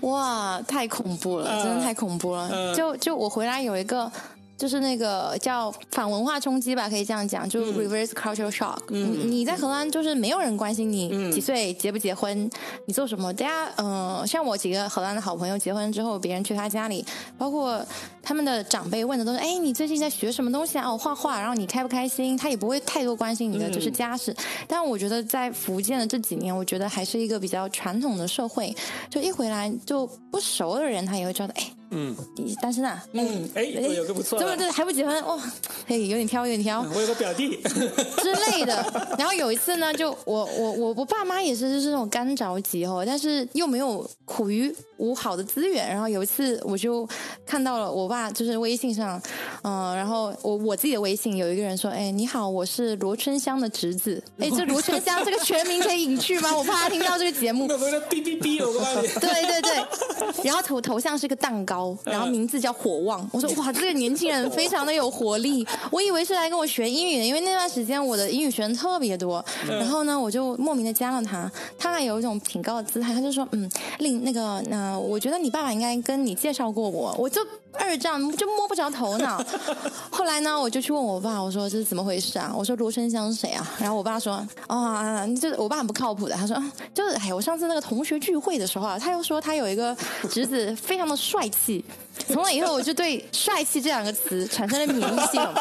[0.00, 2.50] 哇，太恐怖了，嗯真的太恐怖了。
[2.52, 4.10] 嗯就就我回来有一个。
[4.58, 8.76] 就是那个叫反文化冲击吧，可以这样讲，就 reverse cultural shock。
[8.88, 12.50] 你你在荷兰就是没有人关心你几岁、结不结婚、
[12.86, 13.32] 你做什么。
[13.32, 17.06] 大家嗯、呃像我几个荷兰的好朋友结婚之后，别人去他家里，
[17.38, 17.80] 包括
[18.20, 20.90] 他们的长辈问的都是：哎，你最近在学什么东西啊？
[20.90, 21.38] 哦，画画。
[21.38, 22.36] 然后你开不开心？
[22.36, 24.34] 他也不会太多关心你的就是家事。
[24.66, 28.74] 但我觉得在福建的这几年，我觉得还是一个比较传统的社会，
[29.08, 33.02] 就一回来就不熟的人，他也会觉得：哎，嗯，你单身啊？
[33.12, 35.38] 嗯，哎，我有个不错的，对对，还不结婚哇？
[35.86, 37.56] 嘿，有点挑，有点挑我有个表弟，
[38.22, 39.08] 之类的。
[39.18, 45.88] 然后有一次呢，就我我我我爸妈也是就是那种干着急哦，但是又没有苦于无好的资源。
[45.88, 47.08] 然后有一次我就
[47.46, 49.20] 看到了我爸就是微信上，
[49.62, 54.22] 嗯、然后我我自己的微信有一个人说，哎，你好，我是罗春香的侄子。
[54.38, 56.54] 哎，这罗春香这个全名可以隐去吗？
[56.56, 57.66] 我怕他听到这个节目。
[57.70, 63.28] 那不是哔哔哔，我告诉你，对对对，然后头头像是个蛋糕，然后名字叫火旺。
[63.32, 65.66] 我说 哇，这个年轻人非常的有活力。
[65.90, 69.44] 我以为是来跟我学英语的，因为那段时间我的英语学生特别多。
[69.68, 77.40] 然后呢，我就莫名的加了他，他还有一种挺高的姿态，他就说嗯，令那个那、我觉得你爸爸应该跟你介绍过我，我就
[77.78, 79.42] 二战就摸不着头脑。
[80.10, 82.52] 后来呢，我就去问我爸，我说这是怎么回事啊？
[82.56, 83.66] 我说罗生香是谁啊？
[83.78, 89.96] 然后我爸说啊，这我爸很不靠谱的，他说啊就是哎，我上次那个同学聚会的时候啊，他又说他有一个
[90.30, 91.84] 侄子非常的帅气。
[92.26, 95.54] 从那以后，我就对“帅气”这两个词产生了免疫系统。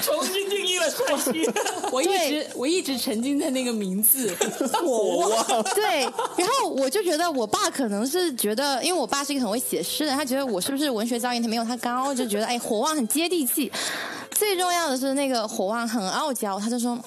[0.00, 1.50] 重新定义了帅气。
[1.90, 4.32] 我一直我一直沉浸在那个名字，
[4.72, 6.02] 火旺，对，
[6.36, 13.70] 然后我就觉得我爸可能是觉得，因为我爸是一个很会写诗的，他觉得我是不是文学造诣没有他高，就觉得哎火旺很接地气。
[14.30, 16.98] 最重要的是那个火旺很傲娇，他就说，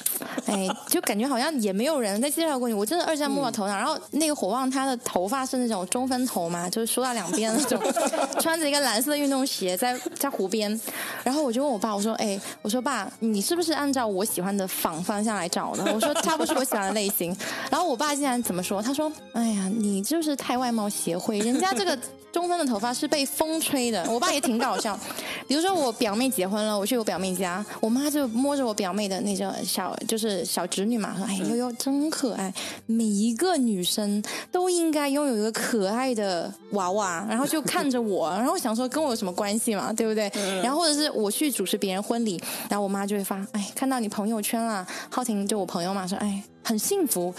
[0.45, 3.75] 哎，就感觉好像也没有人在介绍过你，我真的二战摸到头脑。
[3.75, 7.81] 然后那个火旺他的头发是那种中分头嘛，就是梳到两边那种，
[8.39, 10.79] 穿着一个蓝色的运动鞋在在湖边。
[11.23, 15.91] 然后我就问我爸，我说，哎，我说爸，你是不是按照我喜欢的仿方向来找的？
[15.91, 17.35] 我说他不是我喜欢的类型。
[17.71, 18.79] 然后我爸竟然怎么说？
[18.79, 21.97] 他说，哎呀，你就是太外貌协会，人家这个。
[22.33, 24.99] 中分的头发是被风吹的， 我爸也挺搞笑。
[25.47, 32.51] 比如说我表妹结婚了，我去我表妹家，我妈就摸着我表妹的那个小就是小侄女嘛，说：“哎，呦呦真可爱，
[32.87, 40.31] 每一个女生都应该拥有一个可爱的娃娃。”然后就看着我，然后想说跟我有什么关系嘛，对不对？
[40.63, 47.33] 然后或者是我去主持别人婚礼，然后我妈就会发：“哎，看到你朋友圈了，浩婷就我朋友嘛，说哎。”很幸福，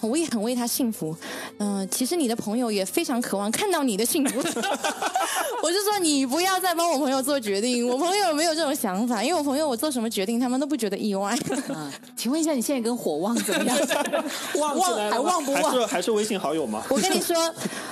[0.00, 1.14] 我也很为他幸福。
[1.58, 4.40] 嗯、其实你的朋友也非常渴望看到你的幸福。
[5.62, 11.36] 我就说你不要再帮我朋友做决定，我朋友没有这种想法，因为我朋友我做什么决定，他们都不觉得意外。
[11.68, 13.76] 啊，请问一下，你现在跟火旺怎么样？
[14.56, 15.74] 忘起来了还旺不还旺？
[15.74, 16.82] 是还是微信好友吗？
[16.88, 17.36] 我跟你说，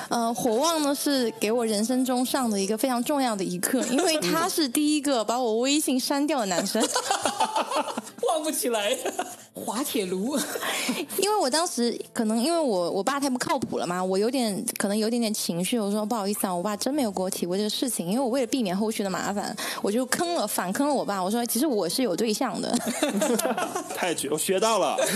[0.08, 6.82] 呃，火旺呢是给我人生中上的一个非常重要的一课，因为他是第一个把我微信删掉的男生。
[8.22, 8.96] 旺不起来。
[9.58, 10.38] 滑铁卢，
[11.18, 22.76] 因为我当时可能因为我我爸太不靠谱了嘛，我有点可能有点点情绪，我说不好意思啊，我爸真没有给我提过这个事情，因为我为了避免后续的麻烦，我就坑了反坑了我爸，我说其实我是有对象的。
[23.94, 24.96] 太绝，我学到了。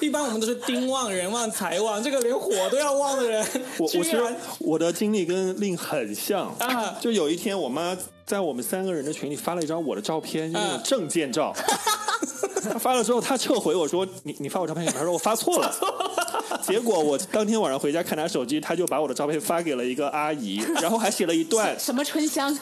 [0.00, 3.44] 一般我们都是丁旺、人旺、财旺，这个连火都要旺的人，
[3.78, 4.16] 我我其实
[4.58, 11.54] 我的经历跟令很像啊就有一天我妈在我们三个人的群里发了一张我的照片，就那种啊证件照。
[12.62, 15.74] 她 发了之后，他撤回我说：“你你发我照片干嘛？”她说：“我发错了。
[16.62, 22.56] ”结果我当天晚上回家看他手机，他就把我的照片发给了一个阿姨， 然后还写了一段，什么春香？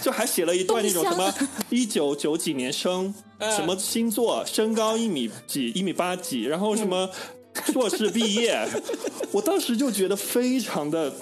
[0.00, 1.32] 就还写了一段那种什么
[1.68, 7.08] 一九九几年生，嗯什么星座，身高一米几，一米八几，然后什么
[7.72, 8.56] 硕士毕业，
[9.32, 11.12] 我当时就觉得非常的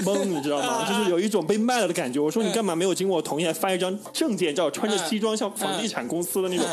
[0.00, 0.84] 懵，你知道吗？
[0.88, 2.18] 就是有一种被卖了的感觉。
[2.18, 6.66] 我说你干嘛没有经过我同意，还发一张证件照，穿着西装像房地产公司的那种，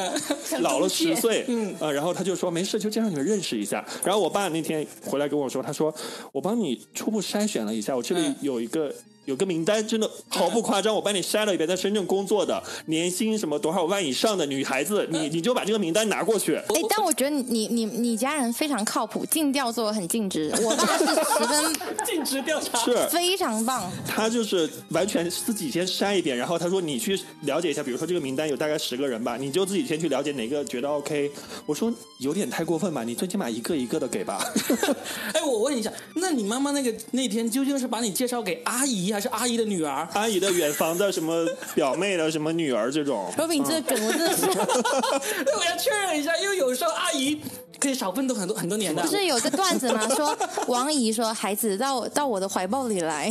[0.60, 3.84] 老了十岁，嗯，呃，然后他就说没事，就介绍你们认识一下。
[4.04, 5.92] 然后我爸那天回来跟我说，他说
[6.32, 8.94] 我帮你初步筛选了一下，我这里有一个。
[9.28, 16.54] 有个名单，真的毫不夸张，我帮你筛了一遍，在深圳工作的，年薪什么多少万以上的女孩子，你你就把这个名单拿过去。
[16.54, 20.50] 哎，但我觉得你你你家人非常靠谱，尽调做的很尽职。
[20.64, 21.74] 我爸是十分
[22.06, 23.92] 尽职调查，是非常棒。
[24.06, 31.30] 他就是完全自己先筛一遍，然后他说你去了解一下，比如说这个名单有大概十个人吧，你就自己先去了解哪个觉得 OK。
[31.66, 34.42] 我说有点太过分吧，你最起码一个一个的给吧。
[35.36, 40.06] 哎，我问一下，那你妈妈那个那天究竟是把你介绍给阿姨还是阿姨的女儿？
[40.14, 43.34] 阿姨的远房的什么表妹的什么女儿这种。
[43.36, 44.46] 罗炳，这个梗我真的是，
[45.58, 47.40] 我要确认一下，因为有时候阿姨
[47.80, 49.02] 可以少奋斗很多很多年的。
[49.02, 50.08] 不是有个段子吗？
[50.14, 50.36] 说
[50.66, 53.30] 王姨说孩子到到我的怀抱里来，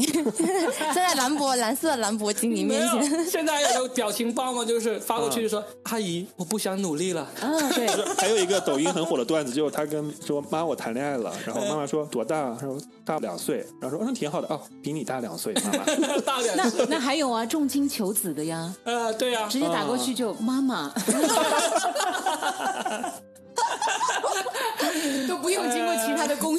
[0.79, 3.25] 站 在兰博蓝色的兰博基尼面前。
[3.29, 4.63] 现在还有表情包吗？
[4.65, 7.27] 就是发过去就说阿姨，我不想努力了。
[7.41, 7.88] 嗯，对。
[8.15, 12.55] 还有一个抖音很火的段子，就是他跟说妈我谈恋爱了，然后妈妈说多大？
[12.60, 15.86] 他说大两岁，然后说那挺好的哦，比你大两岁，妈妈。
[16.25, 18.73] 大两那那还有啊，重金求子的呀。
[18.83, 20.91] 呃，对呀，直接打过去就妈妈。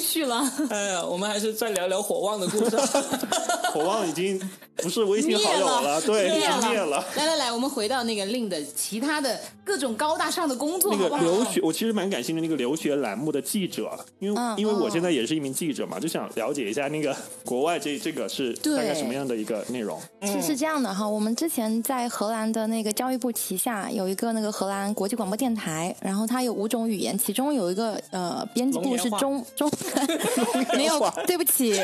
[0.09, 0.67] 其他的工序了。
[0.71, 2.75] 哎呀，我们还是再聊聊火旺的故事。
[3.71, 4.41] 火旺已经
[4.81, 7.05] 不是微信好友了，对，已经灭了。
[7.15, 10.95] 来来来，我们回到那个令的其他的各种高大上的工作。
[10.95, 17.15] 那个留学，我其实蛮感兴趣那个留学栏目的记者，因为因为我现在也是一名记者嘛，就想了解一下那个
[17.45, 19.99] 国外这这个是大概什么样的一个内容。
[20.21, 29.69] 是是这样的哈，我们之前在荷兰的那个教育部旗下有一个那个荷兰国际广播电台，然后它有五种语言，其中有一个呃编辑部是中中，
[30.75, 31.79] 没有，对不起，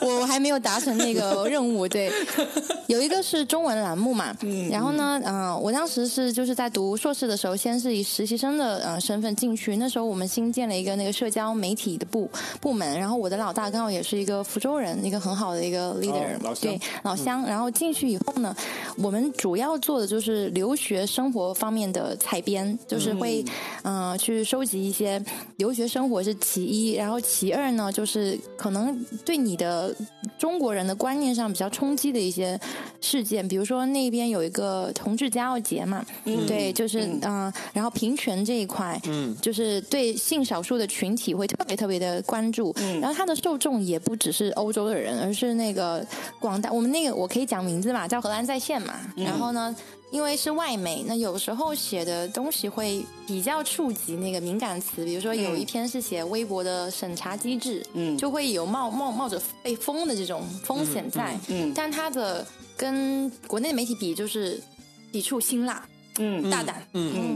[0.00, 1.86] 我还没有达成那个任务。
[1.86, 2.10] 对，
[2.88, 18.54] 有一个是中文栏目嘛，嗯然后呢，嗯，我当时是就是在读硕士的时候，先是以实习生的呃身份进去，那时候我们新建了一个那个社交媒体的部部门，然后我的老大刚好也是一个福州人，一个很好的一个 leader，对老乡，然后进去以后呢，
[18.98, 23.44] 我们主要做的就是留学生活方面的采编，就是会
[23.82, 24.16] 嗯。
[24.16, 25.22] 去收集一些
[25.56, 29.94] 留学生活是其一，然后其二呢，就是可能对你的
[30.38, 32.58] 中国人的观念上比较冲击的一些
[33.00, 36.04] 事件，比如说那边有一个同志骄傲节嘛，
[36.46, 43.00] 对，就是嗯，然后平权这一块，嗯，就是对性少数的群体会特别特别的关注，嗯。
[43.00, 46.04] 然后它的受众也不只是欧洲的人，而是那个
[46.40, 49.74] 广大我们那个我可以讲名字嘛，叫荷兰在线嘛，然后呢。
[50.10, 64.62] 因为是外媒，那有时候写的东西会比较触及那个敏感词，比如说有一篇是写微博的审查机制，嗯，就会有冒冒冒着被封的这种风险在，嗯，但它的跟国内媒体比，就是
[65.10, 65.86] 抵触辛辣，
[66.18, 66.86] 嗯，大胆，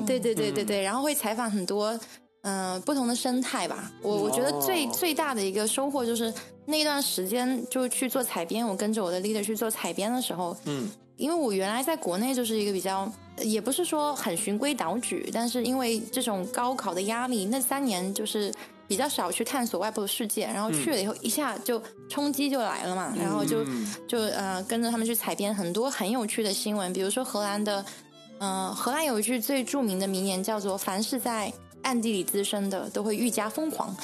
[0.07, 1.99] 对对对对对，然后会采访很多
[2.43, 6.33] 嗯不同的生态吧，我我觉得最最大的一个收获就是
[6.67, 10.89] 那段时间就去做采编，我跟着我的 leader 去做采编的时候，嗯。
[11.21, 13.11] 因为我原来在国内就是一个比较，
[13.43, 18.51] 也不是说很循规蹈矩，但是因为这种高考的压力，那三年就是
[18.89, 23.63] 比较少去探索外部的世界，然后去了以后一下就冲击就来了嘛，然后就
[24.09, 27.85] 就呃跟着他们去采编很多很有趣的新闻，比如说荷兰的，
[28.39, 31.53] 嗯，荷兰有一句最著名的名言叫做“凡是在
[31.83, 33.95] 暗地里滋生的，都会愈加疯狂”。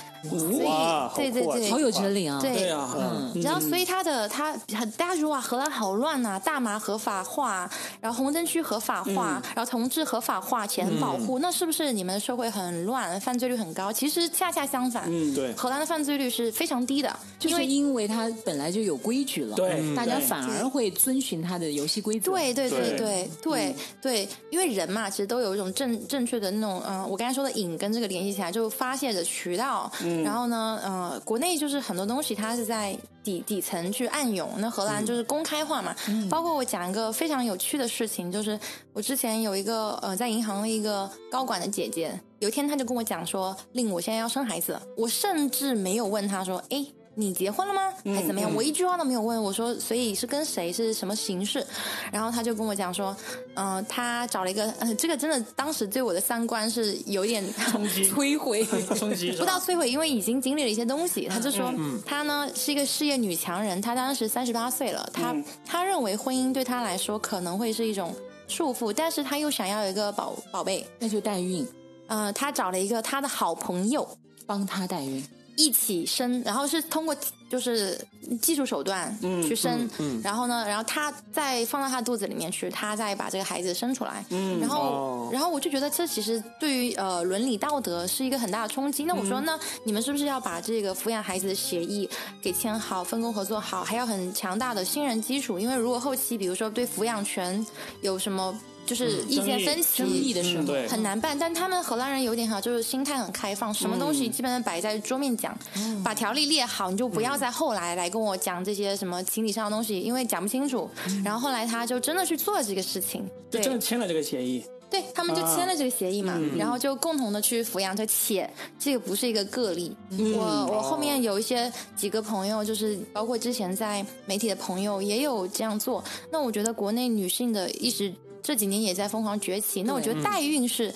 [0.64, 2.38] 哇，对对对，好有哲理啊！
[2.40, 7.68] 对啊，嗯，然后所以他的他很，大家说哇，荷兰好乱呐，大麻合法化，
[8.00, 13.92] 然后红灯区合法化，然后同志合法化，且很保护，那是不是你们的社会很乱，犯罪率很高？
[13.92, 22.32] 其实恰恰相反，嗯，对，荷兰的犯罪率是非常低的，就是因为它本来就有规矩了，对，大家反而会遵循它的游戏规则。
[22.32, 29.90] 对对对对对对，因为人嘛，其实都有一种正正确的那种，嗯，我刚才说的瘾跟这个联系起来，就发泄的渠道。
[30.22, 35.94] 然后呢，呃，国内就是很多东西它是在底底层去暗涌，那荷兰就是公开化嘛。
[36.30, 38.58] 包括我讲一个非常有趣的事情，就是
[38.92, 46.86] 我之前有一个呃在银行的一个高管的姐姐，有一天她就跟我讲说，令我现在要生孩子，我甚至没有问她说，哎。
[47.18, 47.80] 你结婚了吗？
[48.04, 48.54] 还是怎么样？
[48.54, 49.42] 我一句话都没有问。
[49.42, 50.70] 我说，所以是跟谁？
[50.70, 51.64] 是什么形式？
[52.12, 53.16] 然后他就跟我讲说，
[53.54, 58.62] 嗯，他找了一个，嗯，这个真的当时对我的三观是有点冲击、 摧毁、
[58.94, 61.26] 冲击，不到摧毁，因为已经经历了一些东西。
[61.26, 68.14] 他就说，嗯他呢是一个事业女强人，他当时三十八岁了，他他认为婚姻对他来说可能会是一种
[68.46, 71.66] 束缚，但是他又想要一个宝宝贝，那就代孕。
[72.08, 74.06] 嗯，他找了一个他的好朋友
[74.46, 75.26] 帮他代孕。
[75.56, 77.16] 一起生，然后是通过
[77.48, 77.98] 就是
[78.42, 79.88] 技术手段去生，
[80.22, 84.24] 然后呢，然后他再放到他肚子里面去，他再把这个孩子生出来，
[84.60, 89.04] 然后哦然后我就觉得这其实对于呃伦理道德是一个很大的冲击。
[89.04, 92.08] 那我说，那你们是不是要把这个抚养孩子的协议
[92.42, 95.58] 给签好，分工合作好，还要很强大的信任基础？
[95.58, 97.64] 因为如果后期比如说对抚养权
[98.02, 98.56] 有什么
[98.86, 105.56] 就是意见分歧、争议的时候，很难办，但他们荷兰人有点好，就是心态很开放，什么东西基本上摆在桌面讲，
[106.04, 110.88] 把条例列好，你就不要再后来来跟我讲这些什么情理上的东西，因为讲不清楚。
[111.24, 114.64] 然后后来他就真的去做了这个事情，就对真的签了这个协议。
[114.88, 119.94] 对他们就签了这个协议嘛，然后就共同的去抚养他，且这个不是一个个例。
[120.12, 126.02] 我我后面有一些几个朋友，就是包括之前在媒体的朋友也有这样做。
[126.30, 128.14] 那我觉得国内女性的意识
[128.46, 129.82] 这几年也在疯狂崛起。
[129.82, 130.94] 那我觉得代孕是，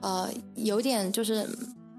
[0.00, 1.44] 呃，有点就是。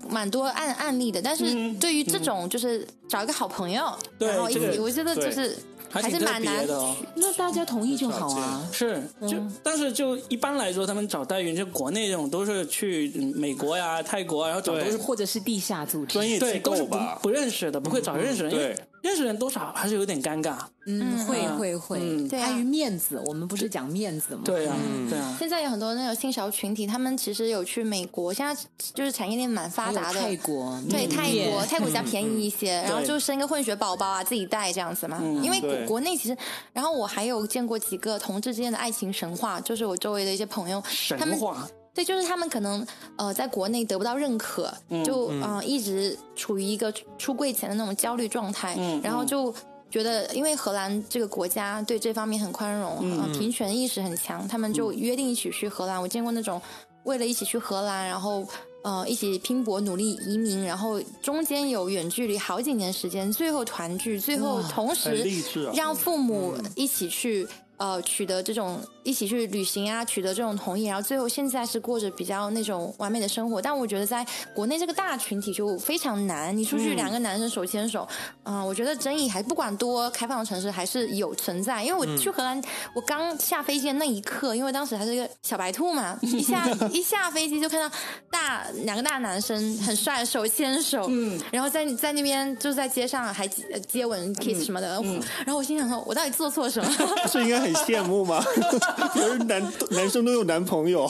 [0.09, 5.57] 蛮多案案例的，但是对于这种就是找一个好朋友，对然后一起，这个我觉得就是
[5.89, 6.95] 还是蛮难的哦。
[7.15, 8.65] 那大家同意就好啊。
[8.71, 20.57] 是，就、嗯但是就一般来说，他们找代孕，就国内这种都是去嗯美国呀、泰国啊，然后找都是或者是地下组织，专业机构吧，不认识的，不会找认识人，因为对认识人多少还是有点尴尬。
[20.89, 24.41] 嗯，会嗯会会，嗯对啊碍于面子，我们不是讲面子吗？
[24.45, 24.75] 对啊，
[25.09, 28.55] 对啊，现在有很多那种性少群体，他们其实有去美国，现在
[28.93, 30.21] 就是产业链蛮发达的。
[30.21, 35.21] 泰国，对泰国，泰国比较便宜一些，然后就生个混血宝宝啊，自己带这样子嘛。
[35.43, 36.37] 因为国国内其实，
[36.71, 40.81] 然后我还有见过几个同志之间的爱情神话，就是我周围的一些朋友，
[41.19, 41.67] 他们神话。
[41.97, 42.85] 对，就是他们可能
[43.15, 44.71] 呃在国内得不到认可，
[45.03, 49.51] 就嗯、呃一直处于一个出柜前的那种焦虑状态，嗯然后就
[49.89, 55.99] 觉得因为荷兰这个国家对这方面很宽容，嗯呃平权意识很强，他们就约定一起去荷兰。
[55.99, 56.61] 我见过那种
[57.05, 58.45] 为了一起去荷兰，然后。
[58.83, 65.27] 呃，一起拼搏努力移民，然后中间有远距离好几年时间，最后团聚，最后同时
[65.73, 67.45] 让父母一起去、
[67.77, 73.61] 呃取得这种一起去旅行啊，取得这种同意，然后最后现在是过着比较那种完美的生活。
[73.61, 78.07] 但我觉得在国内这个大群体就非常难，你出去两个男生手牵手，
[78.43, 81.83] 嗯、我觉得争议还不管多开放的城市还是有存在。
[81.83, 82.61] 因为我去荷兰，
[82.93, 87.95] 我刚下飞机的那一刻，因为当时还是一个小白兔嘛， 一下一下飞机就看到
[88.29, 95.01] 大两个大男生很帅，手牵手，嗯， 然后在在那边就是在街上还接接吻 kiss 什么的，
[95.45, 96.91] 然后我心想说，我到底做错什么？
[97.23, 98.43] 不 是应该很羡慕吗？
[99.13, 101.09] 别人男男生都有男朋友，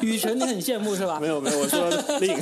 [0.00, 1.20] 雨辰，你很羡慕是吧？
[1.20, 1.88] 没有没有，我说
[2.20, 2.34] 另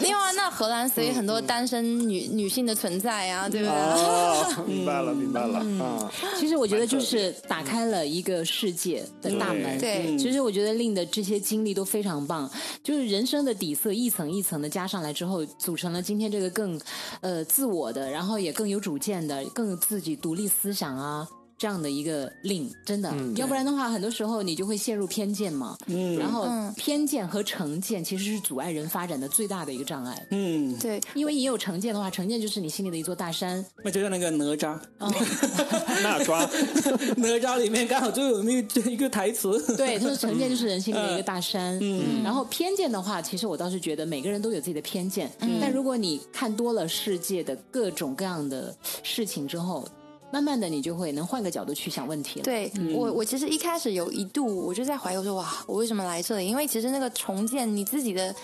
[0.00, 3.74] 没有啊，那荷兰所以很多单身女、女性的存在啊，对不对？
[3.74, 9.78] 哦，明白了明白了啊，其实我觉得就是打开了一个世界的大门。
[9.78, 12.48] 对其实我觉得令的这些经历都非常棒，
[12.82, 16.80] 就是人生的底色一层一层的加上来之后，组成了今天这个更
[17.20, 21.26] 呃自我的，然后也更有主见的，更有自己独立思想啊。
[21.58, 25.76] 这样的一个令，真的，要不然的话，很多时候你就会陷入偏见嘛。
[25.86, 26.66] 嗯，然后嗯。
[26.76, 30.26] 偏见和成见其实是阻碍人发展的最大的一个障碍。
[30.30, 33.64] 嗯，对，因为你有成见的话，成见就是你心里的一座大山。
[33.82, 34.78] 那就像那个哪吒，
[36.02, 36.46] 哪吒
[37.16, 41.78] 哪吒里面刚好就有那个一个台词，对，就是成见就是人心里的一个大山。
[41.80, 45.30] 嗯，然后偏见的话，其实我倒是觉得每个人都有自己的偏见，
[45.60, 49.88] 但如果你看多了世界的各种各样的事情之后，
[50.32, 56.46] 慢慢的你就会能换个角度去想问题了。，对、我，我其实一开始有一度我就在怀疑，我说哇，我为什么来这里？
[56.46, 58.34] 因为其实那个重建你自己的。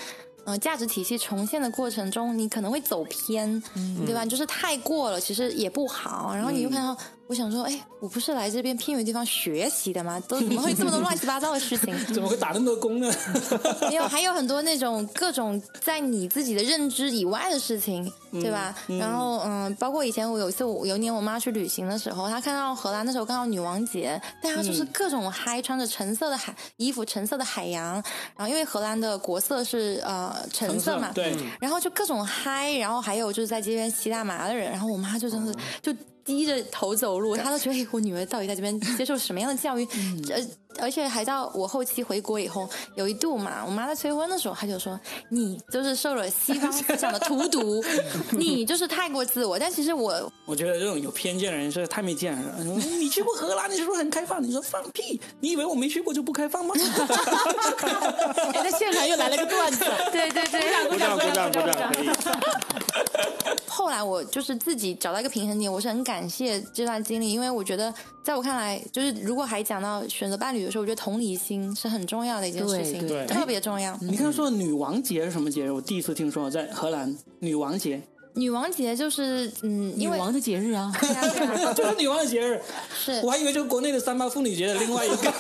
[0.45, 3.63] 呃，价值体系重现的过程中，你可能会走偏，
[4.05, 4.27] 对吧？
[4.27, 6.35] 就是太过了，其实也不好。
[6.35, 6.99] 然后你就看到，
[7.33, 10.21] 我想说，哎，我不是来这边偏远地方学习的吗？
[10.29, 11.97] 都怎么会这么多乱七八糟的事情？
[12.13, 13.11] 怎么会打那么多工呢？
[13.89, 18.75] 没有，还有很多那种各种在你自己的认知以外的事情，对吧？
[18.87, 27.95] 然后嗯，包括以前我有一次，我有一年我妈去旅行的时候，她看到荷兰那时候刚好女王节，大家就是各种嗨，穿着橙色的海衣服，橙色的海洋，
[28.37, 39.87] 然后因为荷兰的国色是呃橙色嘛，对，然后就各种嗨，然后还有就是在街边骑大麻的人，然后我妈就真的是就低着头走路，他都觉得哎，我女儿到底在这边接受什么样的教育？
[40.31, 40.41] 呃，
[40.81, 44.99] 而且还到我后期回国以后，有一度嘛，我妈在催婚的时候，她就说
[45.29, 47.85] 你就是受了西方思想的荼毒，
[48.33, 49.59] 你就是太过自我。
[49.59, 52.57] 但其实我我觉得这种有偏见的人是太没见识了。
[52.63, 55.21] 你去过荷兰，你说很开放，你说放屁！
[55.41, 56.75] 你以为我没去过就不开放吗？
[58.53, 61.93] 哎，那现场又来了个段子，对对对，鼓掌鼓掌鼓掌。
[63.67, 67.93] 后来我就是自己找到一个平衡点，我是很感谢这段经历，因为我觉得
[68.23, 73.99] 在我看来，就是如果还讲到选择伴侣的时候，我觉得同理心是很重要的一件事情，对对特别重要。
[74.01, 75.71] 你刚才说的女王节是什么节日？
[75.73, 78.01] 我第一次听说，在荷兰女王节。
[78.35, 82.61] 女王节就是嗯，因为女王的节日啊， 对啊 对啊就是女王的节日，
[82.99, 85.17] 是我还以为就是国内的三八妇女节的另外一个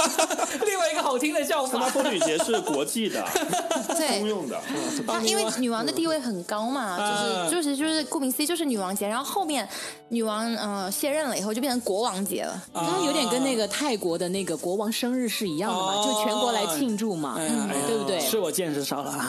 [0.66, 1.72] 另外一个好听的叫法。
[1.72, 3.24] 三八妇女节是国际的，
[3.96, 4.60] 对通用的。
[4.68, 9.66] 嗯因为女王的地位很高嘛，嗯就是就是就是顾名思义就是女王节，然后后面
[10.08, 12.62] 女王呃卸任了以后就变成国王节了。
[12.74, 17.36] 它有点跟那个泰国的那个国王生日是一样的嘛，哦就全国来庆祝嘛，
[17.86, 18.20] 对不对？
[18.20, 19.28] 是我见识少了啊！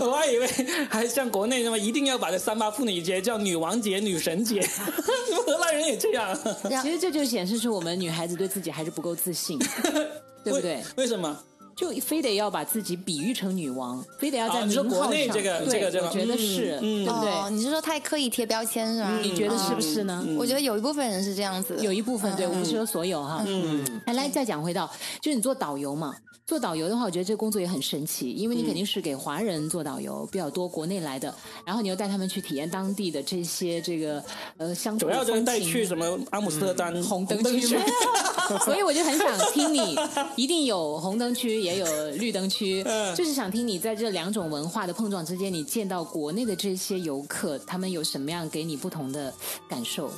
[0.00, 0.48] 我还以为
[0.88, 4.60] 还像国内那么一定要把这三八妇女节叫女王节、女神节，
[5.28, 6.38] 你们荷兰人也这样，
[6.80, 9.58] 其实这就显示出我们女孩子对自己还是不够自信，
[10.44, 10.80] 对不对？
[10.96, 11.36] 为什么？
[11.76, 15.06] 就非得要把自己比喻成女王，非得要在啊你说名号上。
[15.06, 17.30] 国内这个对这个这个我觉得嗯是，嗯对不对？
[17.30, 19.18] 哦，你是说太刻意贴标签是吧？
[19.22, 20.24] 你觉得是不是呢？
[20.38, 23.44] 我觉得有一部分人是这样子的，有一部分对，我不是说所有哈。
[23.46, 26.14] 嗯，来来，再讲回到，就是你做导游嘛，
[26.46, 34.22] 做导游的话，我觉得这个工作也很神奇，因为你肯定是给华人做导游比较多，国内来的，然后你又带他们去体验当地的这些这个
[34.58, 37.76] 呃乡土主要就是带去什么阿姆斯特丹红灯灯区？
[38.64, 39.96] 所以我就很想听你，
[40.36, 49.32] 一定有红灯区，也有绿灯区， 嗯就是想听你在这两种文化的碰撞之间，你见到国内的这些游客，他们有什么样给你不同的
[49.68, 50.10] 感受？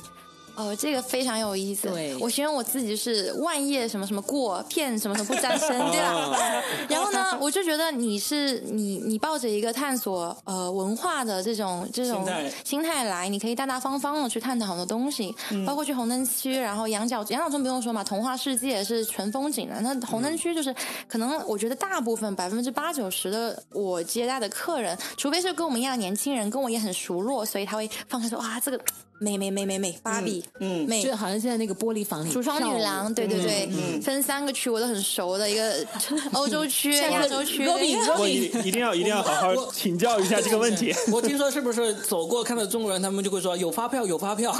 [0.55, 1.89] 哦，这个非常有意思。
[1.89, 6.63] 对我形容我自己是万叶什么什么过，片什么什么不沾身， 对吧？
[6.89, 12.27] 然后呢，我就觉得你是你你抱着一个探索呃文化的这种这种
[12.63, 15.35] 心态来，你可以大大方方的去探讨很多东西，
[15.65, 19.79] 包括去红灯区，然后羊角羊角村不用说嘛，童话世界是纯风景的。
[19.81, 20.73] 那红灯区就是
[21.07, 28.79] 可能我觉得大部分百分之八九十的我接待的客人，除非是跟我们一样的年轻人，跟我也很熟络，所以他会放开说哇这个
[29.19, 30.85] 美美美美美芭比，嗯。
[30.87, 31.03] 美。
[31.03, 35.85] 就好像现在那个玻璃房里橱窗女郎，对对对，分三个区我都很熟的，一个
[36.33, 37.67] 欧洲区、 亚洲区。
[37.67, 40.93] Robin，我一一定要一定要好好请教一下这个问题。
[41.11, 44.51] 我听说是不是走过看到中国人，他们就会说有发票有发票，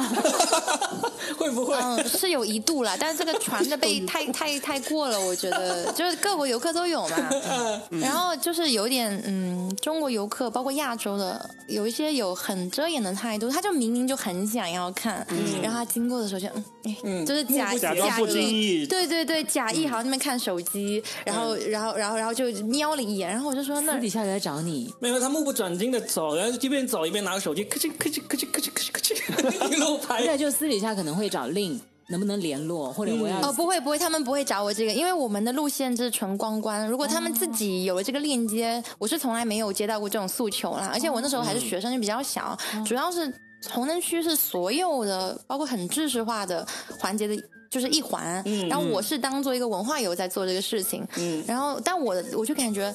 [1.38, 1.76] 会不会？
[1.76, 5.91] 嗯，是有一度啦，但是这个传的被太太太过了，我觉得。
[5.93, 7.18] 就是各国游客都有嘛。
[7.89, 15.26] 然后就是有点嗯，中国游客包括亚洲的，有一些有很遮掩的态度，他就明明就很想要看，
[15.62, 16.48] 然后他经过的时候就
[17.04, 30.24] 嗯，就是假假装不经意对对对，假意好像那边看手机，然后然后然后然后就瞄了一眼，然后我就说那私底下来找你，没有，他目不转睛的走，然后一边走一边拿个手机，咔叽咔叽咔叽咔叽咔叽咔叽，一路拍。
[30.24, 36.88] 对，就私底下可能会找令能不能联络，或者我要哦，不会不会，他们不会找我这个，因为我们的路线是纯观光。
[36.88, 40.91] 如果他们自己有了这个链接，我是从来没有接到过这种诉求啦。
[40.93, 43.34] 而且我那时候还是学生，就比较小，主要是
[43.72, 46.66] 红灯区是所有的，包括很知识化的
[46.99, 47.36] 环节的。
[47.68, 52.93] 就是一环，嗯然后我是当做一个文化游在做这个事情，嗯然后但我我就感觉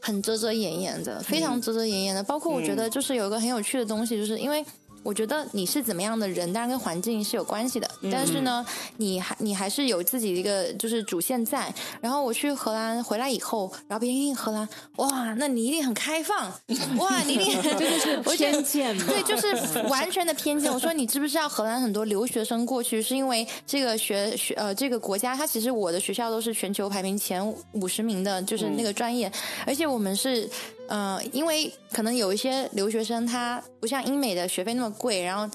[0.00, 2.22] 很遮遮掩掩的，非常遮遮掩掩的。
[2.22, 4.64] 包括我觉得就是有一个很有趣的东西，就是因为
[5.02, 8.64] 我觉得你是怎么样的人，当然跟环境是有关系的，但是呢，
[8.96, 11.72] 你还你还是有自己的一个就是主线在。
[12.00, 16.52] 然后我去荷兰回来以后，然后别人一听荷兰，哇，那你一定很开放，
[16.98, 20.70] 哇，你一定这就是偏见嘛对，就是完全的偏见。
[20.72, 29.30] 我说你知不知道荷兰很多留学生过去是因为这个学学呃这个国家，它其实我的学校都是全球排名前五十名的，就是那个专业，
[29.66, 30.48] 而且我们是。
[30.92, 35.50] 呃，因为可能有一些留学生他不像英美的学费那么贵，然后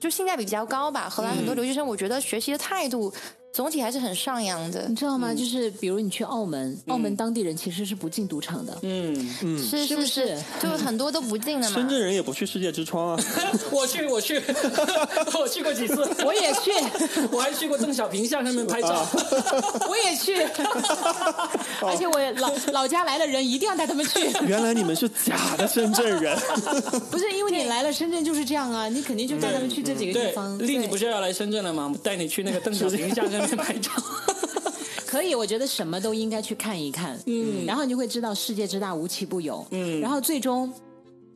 [0.00, 1.10] 就性价比比较高吧。
[1.10, 3.12] 荷兰很多留学生，我觉得学习的态度
[3.52, 4.96] 总体还是很上扬的你。
[4.96, 5.34] 知道吗？
[5.34, 8.78] 就是比如你去澳门，澳门当地人其实是不进赌场的。
[8.82, 9.14] 嗯，
[9.58, 11.74] 是是不是就很多都不进的嘛。
[11.76, 13.24] 深圳人也不去世界之窗啊，
[13.70, 14.40] 我去，我去，
[15.38, 16.70] 我去过几次， 我也去，
[17.30, 19.06] 我还去过邓小平像上面拍照。
[19.88, 20.34] 我也去，
[21.82, 26.36] 而且我老老家来的人一定要带他们去，原来你们是假的深圳人。
[27.10, 31.94] 不是因为你来了深圳就是这样啊，你肯定就带他们去这几个地方。，丽，你不是要来深圳了吗？
[32.02, 33.90] 带你去那个邓小平像上面拍照。
[35.06, 40.00] 可以，我觉得什么都应该去看一看，嗯，然后你就会知道世界之大无奇不有，嗯。
[40.00, 40.72] 然后最终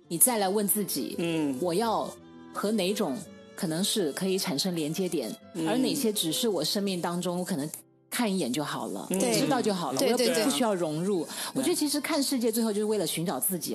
[0.08, 1.56] 你再来问自己，嗯。
[1.60, 2.10] 我要
[2.54, 3.16] 和哪种
[3.54, 5.68] 可能是可以产生连接点，嗯。
[5.68, 7.68] 而哪些只是我生命当中可能。
[8.10, 11.26] 看一眼就好了，我知道就好了，我又对对对不不需要融入。
[11.52, 13.74] 我觉得其实看世界最后就是为了寻找自己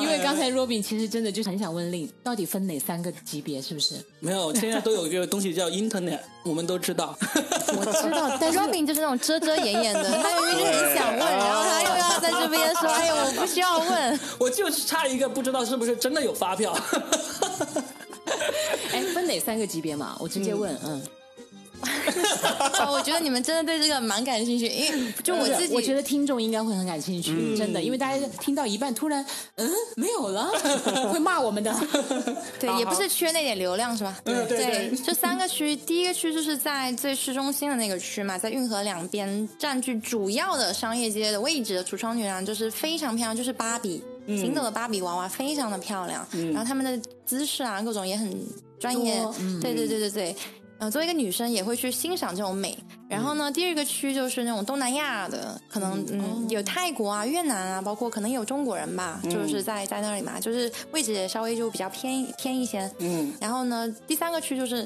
[0.00, 3.60] 因为刚才 Robin 其实真的就很想问令，到底分哪三个级别？
[3.60, 3.96] 是不是？
[4.20, 7.16] 没有，现在都有一个东西叫 Internet，我们都知道。
[7.74, 14.20] 我知道，但是 Robin 就是那种遮遮掩掩的，他明明就很想问，然后他又要在这边说：“哎呀，我不需要问。
[14.38, 16.76] 我就是差一个不知道是不是真的有发票。
[18.92, 20.16] 哎，分哪三个级别嘛？
[20.20, 21.02] 我直接问，嗯，
[21.82, 29.24] 哦， 我觉得你们真的对这个蛮感兴趣，因为就我自己，我觉得听众应该会很感兴趣，真的，因为大家听到一半突然
[29.56, 30.50] 嗯没有了，
[31.12, 31.74] 会骂我们的。
[32.60, 34.16] 对，也不是缺那点流量是吧？
[34.24, 44.02] 对对，这三个区，第一个区就是在最市中心的那个区嘛，在运河两边占据主要的商业街的位置的橱窗女郎就是非常漂亮，就是芭比。
[44.24, 48.32] 行走的芭比娃娃非常的漂亮，然后他们的姿势啊，各种也很
[48.78, 49.20] 专业。
[49.60, 50.36] 对对对对对，
[50.82, 52.76] 呃，作为一个女生也会去欣赏这种美。
[53.08, 62.90] 然后呢，第二个区就是那种东南亚的，可能嗯有泰国啊、越南啊，包括可能有中国人吧，就是在在那里嘛，就是位置也稍微就比较偏偏一些。
[62.98, 64.84] 嗯，然后呢，第三个区就是。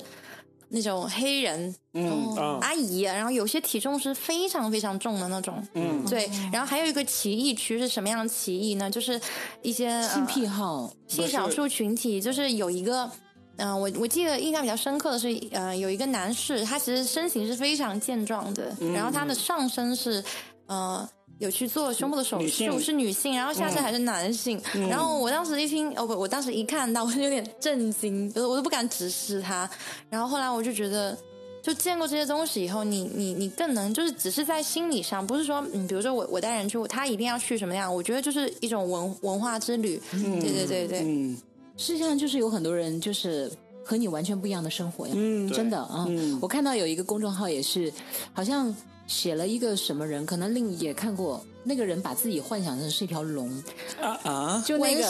[0.69, 8.91] 那种黑人，嗯，阿姨，然后有些体重是非常非常重的那种，嗯，对，然后还有一个奇异区是什么样的奇异呢？
[8.91, 9.19] 就是
[9.63, 13.09] 一些性癖好、性少数群体，就是有一个，
[13.57, 20.23] 嗯，我我记得印象比较深刻的是，呃，有一个男士，他其实身形是非常健壮的，然后他的上身是，
[20.67, 21.09] 呃。
[21.39, 24.59] 有去做胸部的手术，是女性，然后下身还是男性。
[24.89, 29.69] 然后我当时一听，哦不，我当时一看到，我就有点震惊，我都不敢直视他。
[30.09, 31.15] 然后后来我就觉得，
[31.63, 37.95] 就见过这些东西以后，你你你更能就是只是在心理上，不是说，嗯，比如说我我带人去，他一定要去什么样？
[37.95, 40.01] 我觉得就是一种文文化之旅。
[40.13, 41.37] 对对对对，嗯，
[41.77, 43.51] 实际上就是有很多人就是
[43.85, 46.07] 和你完全不一样的生活呀，嗯，真的啊。
[46.41, 47.93] 我看到有一个公众号也是，
[48.33, 48.75] 好像。
[49.09, 50.27] 写了一个什么人？
[50.27, 51.41] 可能令也看过。
[51.69, 53.51] 那个人把自己幻想成是一条龙
[54.01, 54.65] 啊啊！
[54.65, 55.03] 就那个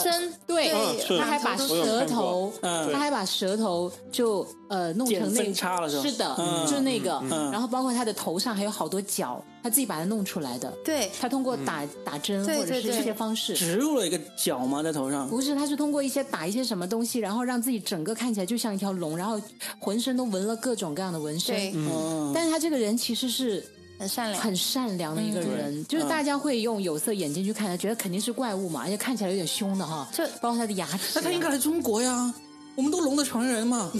[0.47, 0.71] 对，
[1.19, 5.53] 他还把舌头，他还把舌头就呃弄成那
[5.87, 7.21] 是的，就那个。
[7.51, 10.73] 然后包括他的头上还有好多角，他自己把它弄出来的。
[10.83, 14.81] 对，他通过打打针或者是这些方式植入了一个角吗？
[14.81, 15.29] 在头上？
[15.29, 19.39] 不是，他是通过一些打一些什么东西，然后让自己整个看起来就像一条龙，然后
[19.77, 21.55] 浑身都纹了各种各样的纹身。
[21.75, 23.63] 嗯，但是他这个人其实是。
[23.97, 30.07] 很善良，很善良的一个人，就是大家会用有色眼镜去看他，觉得肯定是怪物嘛，而且看起来有点凶的哈。
[30.13, 32.33] 这包括他的牙齿，那他应该来中国呀，
[32.75, 33.91] 我们都龙的传人嘛。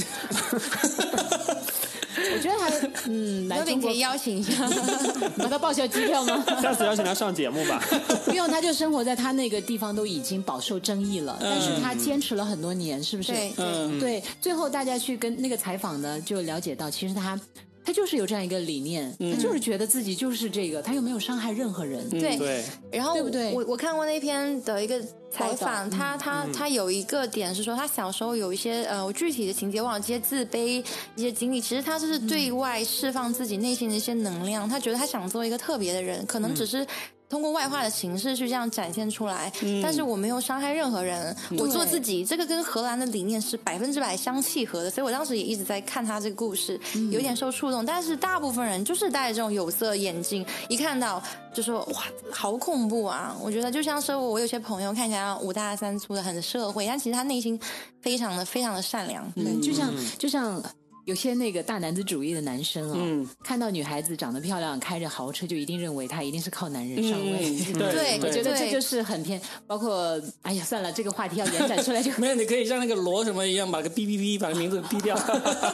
[2.29, 2.67] 我觉得他
[3.05, 4.67] 嗯， 来中国可以邀请一下，
[5.37, 6.43] 把他报销机票吗？
[6.61, 7.81] 下次邀请他上节目吧。
[8.25, 13.31] 不用，他就生活在他那个地方，都已经饱受争议了，但是他坚持了很多年，是不是？
[13.31, 17.39] 对对对，最后大家去跟那个采访呢，就了解到，其实他。
[17.87, 22.09] 他就是有这样一个理念，他就是觉得自己就是这个，他又没有伤害任何人。
[22.09, 22.61] 对，
[22.91, 23.53] 然后对不对？
[23.53, 30.83] 我我看过那篇的一个采访，他他他有一个点是说，他小时候有一些呃，我具体的情节忘了，一些自卑
[31.15, 34.67] 一些经历，其实他就是对外释放自己内心的一些能量。
[34.67, 36.85] 他觉得他想做一个特别的人，可能只是。
[37.29, 39.51] 通过外化的形式去这样展现出来，
[39.83, 46.79] 但是我没有伤害任何人，我做自己，这个跟荷兰的理念是百分之百相契合的，所以我当时也一直在看他这个故事，
[47.11, 47.85] 有点受触动。
[47.85, 51.21] 但是大部分人就是戴着这种有色眼镜，一看到
[51.53, 53.35] 就说哇，好恐怖啊！
[53.41, 57.59] 我觉得就像是我，我有些朋友看起来五大三粗的，很社会，但其实他内心
[58.01, 60.63] 非常的非常的善良，对，就像就像。
[61.07, 67.39] 有些那个大男子主义的男生啊，看到女孩子长得漂亮，开着豪车，就一定认为她一定是靠男人上位。
[67.71, 69.41] 对，我觉得这就是很偏。
[69.65, 72.35] 包括，哎呀，算了，这个话题要延展出来就没有。
[72.35, 75.17] 你可以像那个罗什么一样，把个哔哔哔，把个名字哔掉。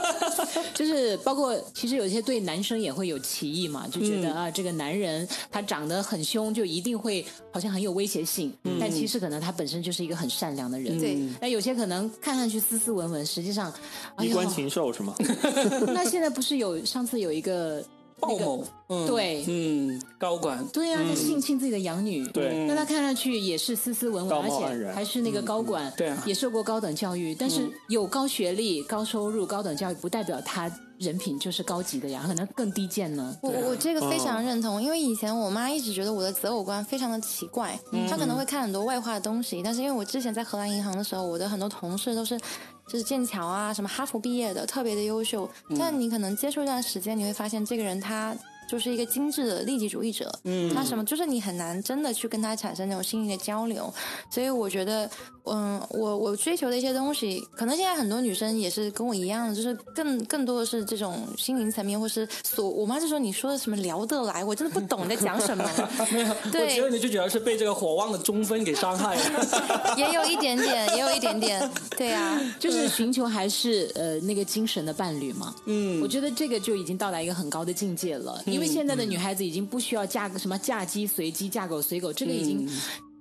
[0.76, 8.54] 就是包括，其实有些对男生也会有歧义嘛，就觉得啊，这个男人他长得很凶，就一定会好像很有威胁性。
[8.80, 11.00] 但其实可能他本身就是一个很善良的人。
[11.00, 11.18] 对。
[11.42, 13.74] 那有些可能看上去斯斯文文，实际上
[14.20, 15.16] 衣冠禽兽是吗？
[15.93, 17.84] 那现在不是有上次有一个
[18.19, 18.65] 鲍某，
[19.07, 30.71] 对，嗯，高管，对啊，他性侵自己的养女，对，那他看上去也是斯斯文文，而且还是那个高管，对啊，也受过高等教育，但是有高学历、高收入、高等教育，不代表他
[31.04, 33.38] 人品就是高级的呀，可能更低贱呢。
[33.41, 37.78] 我我这个非常认同，因为以前我妈一直觉得我的择偶观非常的奇怪，
[38.10, 42.39] 她可能会看很多外化的东西，但是因为我之前在荷兰银行的时候，我的很多同事都是。
[42.86, 45.49] 就是剑桥啊，什么哈佛毕业的，特别的优秀。
[45.80, 48.36] 但你可能接触一段时间，你会发现这个人他。
[48.66, 53.93] 就是一个精致的利己主义者，嗯，他什么就是你很难真的去跟他产生那种心灵的交流，
[54.32, 55.08] 所以我觉得，
[55.46, 65.64] 嗯，我我追求的一些东西，可能现在很多女生也是跟我一样的，就是更更多的是这种心灵层面，或是所，我妈就说你说的什么聊得来，我真的不懂在讲什么。
[66.12, 78.64] 没有，我觉得你就主要是被这个火旺的中分给伤害了， 也有一点点，也有一点点，对啊， 就是寻求还是呃那个精神的伴侣嘛，嗯，我觉得这个就已经到达一个很高的境界了，因为。
[78.64, 82.66] 因为现在的女孩子已经不需要嫁个什么嫁鸡随鸡嫁狗随狗，这个已经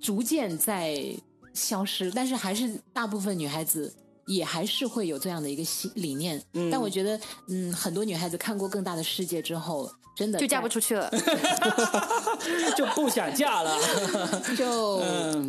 [0.01, 0.97] 逐渐在
[1.55, 2.11] 消失。
[2.15, 3.93] 但是还是大部分女孩子
[4.27, 6.43] 也还是会有这样的一个心理念。
[6.55, 11.11] 嗯但我觉得，嗯，很多女孩子看过更大的世界之后，真的就嫁不出去了。
[12.77, 13.77] 就不想嫁了，
[14.57, 14.99] 就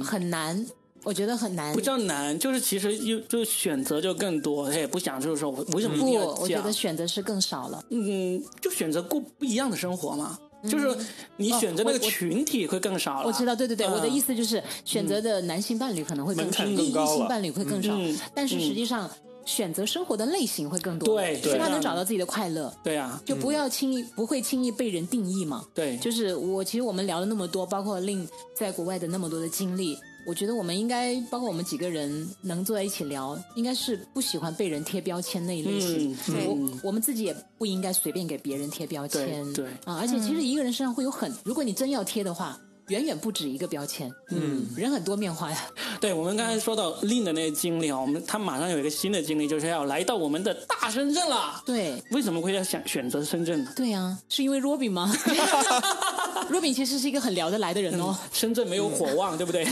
[0.04, 0.66] 很难。
[1.06, 6.42] 我觉得很难，不叫难，就是其实又就选择就更多，他也不想就是说我为什么不？
[6.42, 7.84] 我觉得选择是更少了。
[7.90, 10.96] 嗯，就选择过不一样的生活嘛，就是
[11.38, 13.28] 你选择那个群体会更少了。
[13.28, 17.94] 我知道，对对对，我的意思就是选择的男性伴侣可能会更少，异性伴侣会更少，
[18.34, 19.10] 但是实际上
[19.46, 21.18] 选择生活的类型会更多。
[21.18, 22.74] 对，是他能找到自己的快乐。
[22.84, 25.66] 对啊，就不要轻易不会轻易被人定义嘛。
[25.74, 29.98] 对，就是我其实我们聊了那么多，包括令在国外的那么多的经历。
[30.26, 36.18] 我觉得我们应该，包括我们几个人能坐在一起聊，应该是不喜欢被人贴标签那一类型。
[36.48, 39.54] 我我们自己也不应该随便给别人贴标签。
[39.54, 42.60] 对啊，而且其实一个人身上会有很，如果你真要贴的话。
[42.90, 45.58] 远远不止一个标签，嗯，人很多面化呀。
[46.02, 51.64] 对，我们刚才说到令的那个经历啊，我们他马上有一个新的经历，就是要来到我们的大深圳了。
[51.66, 53.72] 对，为什么会要想选择深圳呢？
[53.74, 55.10] 对呀，是因为 Robin 吗
[56.50, 58.16] Robin 其实是一个很聊得来的人哦。
[58.32, 59.66] 深圳没有火旺， 对不对？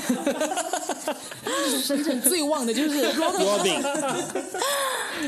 [1.84, 3.82] 深圳最旺的就是 Robin。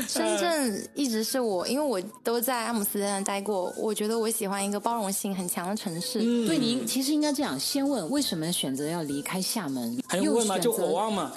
[0.08, 6.18] 深圳一直是我，因为我都在阿姆斯特丹待过，我觉得我喜欢一个包容性很强的城市。
[6.46, 7.58] 对，你其实应该这样。
[7.58, 9.96] 先问为什么选择要离开厦门？
[10.08, 10.58] 还用问吗？
[10.58, 11.32] 就火旺吗？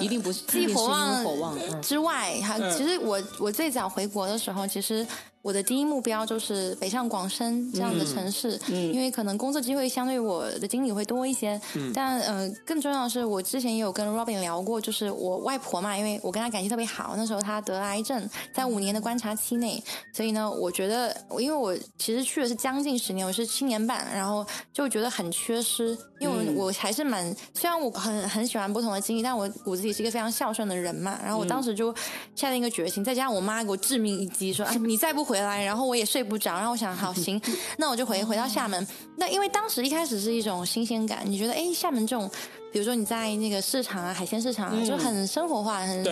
[0.00, 5.06] 一定不是，既火旺之外，还其实我我最早回国的时候，其实。
[5.42, 11.60] 我的第一目标就是北上广深这样的城市，因为可能工作机会相对我的经历会多一些。
[11.92, 19.82] 但呃，更重要的是，我之前也有跟 Robin 聊过，就是我外婆嘛，因为我跟她感情特别好，那时候她得了癌症，在五年的观察期内，
[20.14, 31.92] 所以呢，我觉得，因为我其实去的是将近十年，我是七年半，然后就觉得很缺失，因为我还是蛮，虽然我很很喜欢不同的经历，但我骨子里是一个非常孝顺的人嘛，然后我当时就
[32.36, 37.40] 下定一个决心，再加上我妈给我致命一击，说，啊，你再不回来，然后我也睡不着，然后我想， 好行，
[37.76, 38.86] 那我就回回到厦门。
[39.16, 42.30] 那因为当时一开始是一种新鲜感，你觉得，哎，厦门这种，
[42.72, 46.04] 比如说你在那个市场啊，海鲜市场啊，就很生活化，很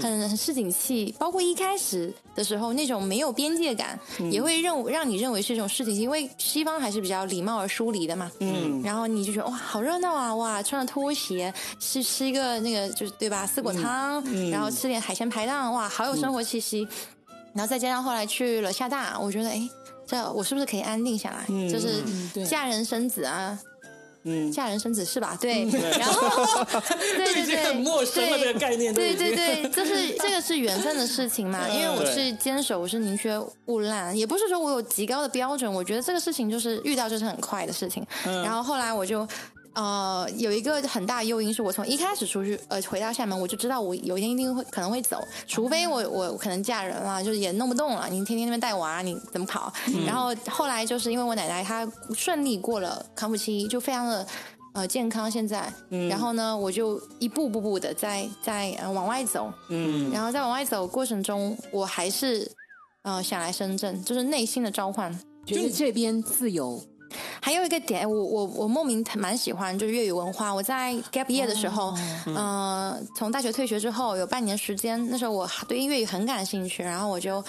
[0.00, 1.14] 很很市井气。
[1.18, 3.98] 包括一开始的时候，那种没有边界感，
[4.30, 8.30] 也会认让你认为是一种市井气，因为西方还是比较礼貌而疏离的嘛。
[8.38, 16.86] 嗯，然后你就觉得哇，好热闹啊，哇，穿着拖鞋吃吃一个那个就是对吧，四果汤，然后吃点海鲜排档，哇，好有生活气息。
[17.54, 19.68] 然后再加上后来去了厦大，我觉得哎，
[20.06, 21.46] 这我是不是可以安定下来？
[21.70, 22.02] 就是
[22.44, 23.58] 嫁人生子啊，
[24.24, 25.38] 嗯， 嫁人生子是吧？
[25.40, 25.64] 对，
[25.98, 26.28] 然后
[27.16, 31.68] 对 对对，很陌生的这个概念，对对对，就是这个是缘分的事情嘛。
[31.68, 35.72] 因为我是坚守，我是宁缺毋滥，也不是说我有极高的标准。
[35.72, 38.04] 我觉得这个事情就是遇到就是很快的事情。
[38.24, 39.26] 然后后来我就。
[39.74, 49.72] 呃，有一个很大诱因是我从一开始出去，呃，回到厦门，我就知道我有一天一定会可能会走，除非我我可能嫁人了，就是也弄不动了，你天天那边带娃，你怎么跑？
[50.06, 54.26] 然后后来就是因为我奶奶她顺利过了康复期，就非常的
[54.74, 55.72] 呃健康现在，
[56.08, 62.48] 然后呢，我就一步步步的在在往外走，嗯，然后在往外走过程中，我还是
[63.02, 65.12] 呃想来深圳，就是内心的召唤，
[65.44, 66.80] 觉得这边自由。
[67.40, 70.54] 还有一个点，我我我莫名蛮喜欢，就是粤语文化。
[70.54, 71.94] 我在 gap year 的时候，
[72.26, 77.44] 嗯，从大学退学之后有半年时间，那时候我对粤语很感兴趣，然后我就。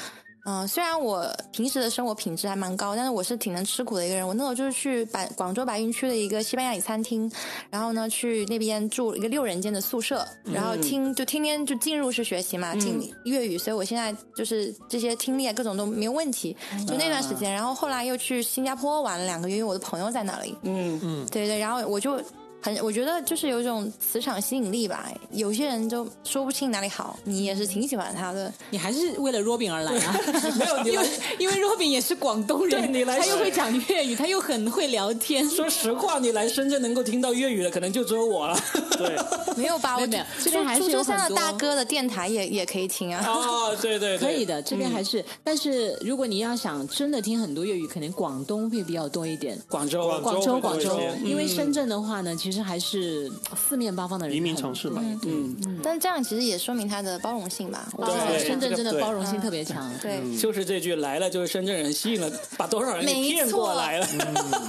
[0.45, 4.27] 嗯，虽然我平时的生活品质还蛮高，但是我是挺能吃苦的一个人。
[4.27, 7.29] 我那时候就是去白广州白云区的一个西班牙语餐厅，
[7.71, 16.55] 然后呢去那边住一个六人间的宿舍，然后听就天天就进入式学习嘛，听粤语，所以我现在就是这些听力啊各种都没有问题。
[16.87, 20.55] 就那段时间，然后后来又去新加坡玩了两个月，因为我的朋友在那里。
[20.61, 22.21] 嗯嗯，对对，然后我就。
[22.65, 25.07] 很，我觉得就是有一种磁场吸引力吧。
[25.29, 28.51] 有些人就说不清哪里好，你也是挺喜欢他的。
[28.71, 30.19] 你还是为了 Robin 而来啊？
[30.57, 35.47] 没有，因为因为 Robin 也是广东人，你来他又会讲粤语，他又很会聊天。
[35.47, 38.57] 说实话，你来深圳能够听到粤语的，可能就只有我了。
[38.97, 39.15] 对，
[39.55, 39.99] 没有吧？
[39.99, 43.23] 我没有，这边还是有很多大哥的电台也也可以听啊。
[43.27, 44.59] 哦，对对，可以的。
[44.63, 49.55] 这边还是，但是如果你要想真的听很多粤语，可能广东会比较多一点。
[49.69, 50.99] 广州，广州，广州。
[51.23, 53.31] 因为深圳的话呢，其实还是。
[53.55, 57.87] 四面八方的人，移民城市嘛，嗯，嗯但是这样其实也说明它的包容性吧。
[57.97, 59.91] 对，深圳真的包容性特别强。
[60.01, 64.07] 对，就是这句来了就是深圳人吸引了，把多少人骗过来了。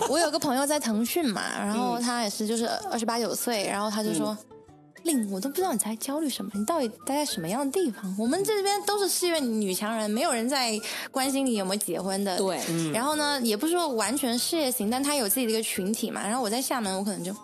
[0.09, 4.37] 我有个朋友在腾讯嘛，然后他也是就是二十八九岁，然后他就说
[5.05, 8.17] ：“令我都不知道你在焦虑什么，你到底待在什么样的地方？
[8.19, 10.81] 我们这边都是事业女强人，没有人在
[11.11, 12.37] 关心你有没有结婚的。
[12.39, 12.59] 对，
[12.93, 16.27] 然后呢，也不是说完全事业型，但他有自己的一个群体嘛。
[16.27, 17.35] 然后我在厦门，我可能就。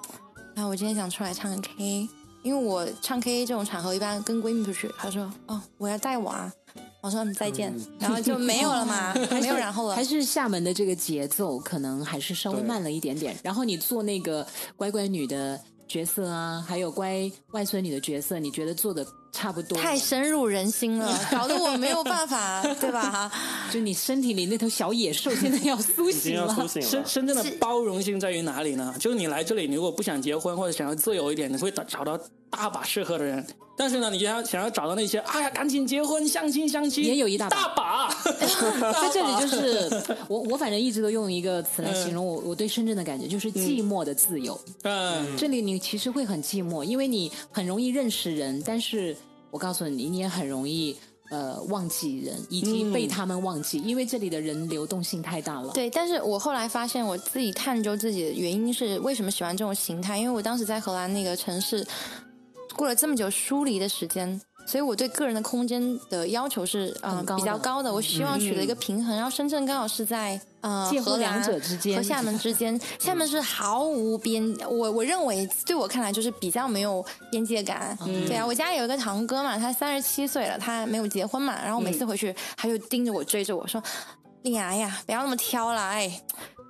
[0.55, 2.09] 然后我今天想出来唱个 K，
[2.43, 6.53] 因为我唱 K 这种场合一般跟闺蜜出去，她说哦我要带我啊，
[7.01, 10.05] 我说嗯再见， 然后就没有了嘛， 没有然后了还。
[10.05, 13.37] 是厦门的这个节奏可能还是稍微慢了一点点。
[13.43, 14.47] 然后你做那个
[14.77, 19.77] 乖乖女的角色啊，还有乖外孙女的角色，你觉得做的差不多？
[19.79, 23.03] 太深入人心了， 搞得我没有办法， 对吧？
[23.11, 23.33] 哈
[23.73, 26.47] 就你身体里那头小野兽现在要苏醒了。
[26.47, 26.89] 要苏醒了。
[26.89, 28.95] 深深圳的包容性在于哪里呢？
[29.01, 32.19] 就是你来这里，你如果不想结婚或者想要自由一点，你会找找到
[32.53, 33.45] 大把适合的人。
[33.75, 38.15] 但是呢，你要想要找到那些，哎呀，赶紧结婚相亲相亲，也有一大把大把。
[38.93, 44.61] 在这里就是 我，我反正一直都用一个词来形容我我对深圳的感觉，就是寂寞的自由。
[44.83, 49.17] 嗯，这里你其实会很寂寞，因为你很容易认识人，但是
[49.51, 50.95] 我告诉你，你也很容易
[51.31, 55.73] 呃忘记人，以及被他们忘记，因为这里的人流动性太大了。
[55.73, 61.85] 对，但是我后来发现，我自己探究自己的原因是为什么喜欢这种形态，因为我当时在荷兰那个城市
[62.77, 64.41] 过了这么久疏离的时间。
[64.65, 69.17] 所以我对个人的空间的要求是呃比较高的，我希望取得一个平衡。
[69.17, 77.99] 然后深圳刚好是在呃介乎荷兰两者之间和厦门之间，厦门是毫无边，我我认为对我看来就是比较没有边界感。
[78.05, 83.83] 对啊，我家有一个堂哥嘛，他三十七岁了，他没有结婚嘛，然后每次回去他就盯着我追着我说
[84.43, 86.23] ：“丽雅呀，不要那么挑了，哎。”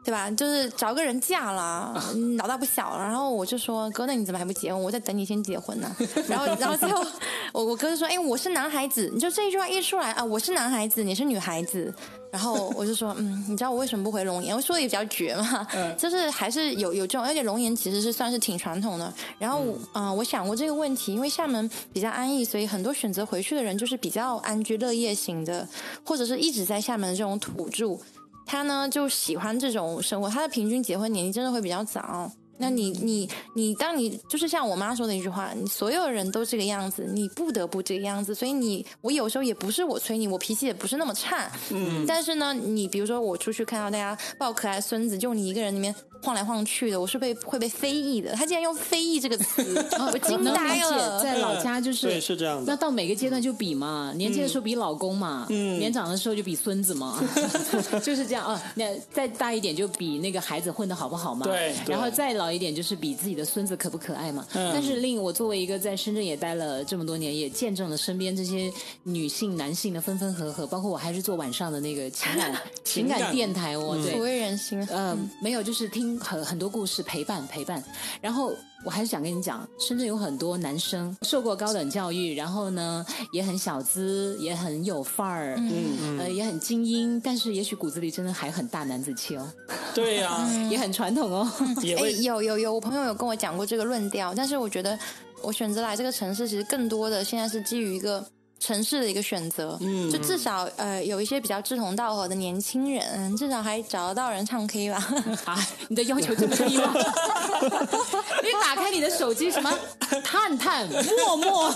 [0.04, 0.30] 对吧？
[0.32, 3.04] 就是找个人嫁了，嗯老大不小了。
[3.04, 4.82] 然后我就说：“哥，那你怎么还不结婚？
[4.82, 5.94] 我在等你先结婚呢。”
[6.28, 7.04] 然后，然后最后
[7.52, 11.94] 我我哥就说：“哎，我是男孩子。”你就这一句话一出来啊，我是男孩子，你是女孩子。
[12.32, 14.56] 然后我就说：“嗯，你知道我为什么不回龙岩？
[14.56, 15.66] 我说的也比较绝嘛，
[15.98, 19.12] 就是还是有有这种，而且龙岩其实是算是挺传统的。
[19.38, 25.68] 然后，嗯、我想过这个问题，因为厦门比较安逸，所以很多选择回去的人就是比较安居乐业型的，
[26.04, 27.98] 或者是一直在厦门的这种土著。
[28.52, 32.30] 他呢就喜欢这种生活，他的平均结婚年龄真的会比较早。
[32.58, 33.26] 那你你
[33.56, 38.34] 你，当你就是像我妈说的一句话，你所有人都这个样子，你不得不这个样子。
[38.34, 41.50] 所以你，我有时候也不是我催你，我脾气也不是那么差。
[41.70, 48.32] 嗯，但是呢，你比如说我出去看到大家抱可爱孙子，就你一个人里面晃来晃去的，我是被会被非议的。
[48.32, 49.62] 他竟然用非议这个词，
[49.98, 51.20] 我惊呆解，了。
[51.22, 52.64] 在老家就是对，是这样的。
[52.72, 57.22] 那到每个阶段就比嘛，年轻的时候比老公嘛，年长的时候就比孙子嘛，
[58.02, 58.62] 就是这样啊。
[58.76, 64.46] 那再大一点就比那个孩子混的好不好嘛，对然后再老一点就是比自己的孙子可不可爱嘛。
[64.52, 74.80] 但是令我作为一个在深圳也待了这么多年，也见证了身边这些女性、男性的分分合合，包括我还是做晚上的那个情感 情感感电台哦，对抚，慰人心。
[74.92, 77.82] 嗯，没有，就是听很很多故事，陪伴陪伴。
[78.20, 78.52] 然后
[78.84, 86.18] 我还是想跟你讲，深圳有很多男生受过高等教育，然后呢也很小资，也很有范儿，嗯。
[86.18, 89.52] 呃也很精英，但是也许骨子里真的还很大男子气哦，
[89.94, 91.50] 对呀、 也很传统哦。
[91.82, 94.98] 有有有，我朋友有跟我讲过这个论调，但是我觉得
[95.42, 98.24] 我选择来这个城市，其实更多的现在是基于一个
[98.62, 105.04] 城市的一个选择，嗯，就至少呃有一些比较志同道合的年轻人，至少还找得到人唱 K 吧。
[105.44, 105.58] 啊，
[105.88, 106.94] 你的要求这么低吗？
[108.42, 109.72] 你打开你的手机，什么
[110.22, 110.86] 探探、
[111.26, 111.74] 陌陌，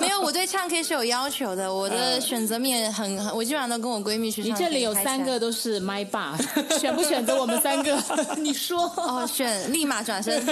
[0.00, 4.58] 没有，我对唱 K 是有要求的，我的选择面很，很我基本上都跟我闺蜜去唱你。
[4.58, 6.36] 这里有三个都是麦霸，
[6.80, 7.96] 选不选择我们三个？
[8.36, 10.44] 你说哦，选立马转身。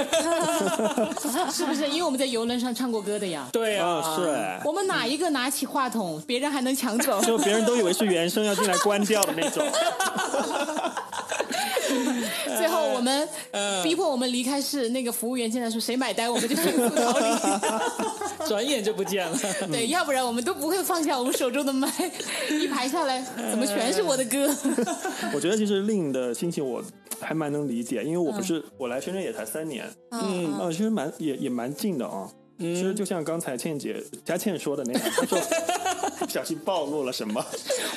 [1.52, 1.88] 是不是？
[1.88, 3.48] 因为我们在游轮上唱过歌的呀。
[3.52, 7.20] 对呀、啊，是哎，我们哪一个拿起话筒，别人还能抢走？
[7.24, 9.64] 就别人都以为是原声要进来关掉的那种。
[12.56, 13.28] 最后我们
[13.82, 17.26] 逼迫我们离开是，那个服务员进来说谁买单，我们就迅速逃离。
[18.48, 19.38] 转眼就不见了。
[19.70, 21.88] 对，要不然我们都不会放下我们手中的麦。
[22.50, 24.54] 一排下来，怎么全是我的歌？
[25.34, 26.82] 我觉得其实令的心情我
[27.20, 32.28] 还蛮能理解，因为我不是、我来深圳也才三年，嗯，呃，其实蛮也也蛮近的啊。
[32.58, 35.38] 其实就像刚才倩姐佳倩说的那样，她说
[36.20, 37.44] 不小心暴露了什么。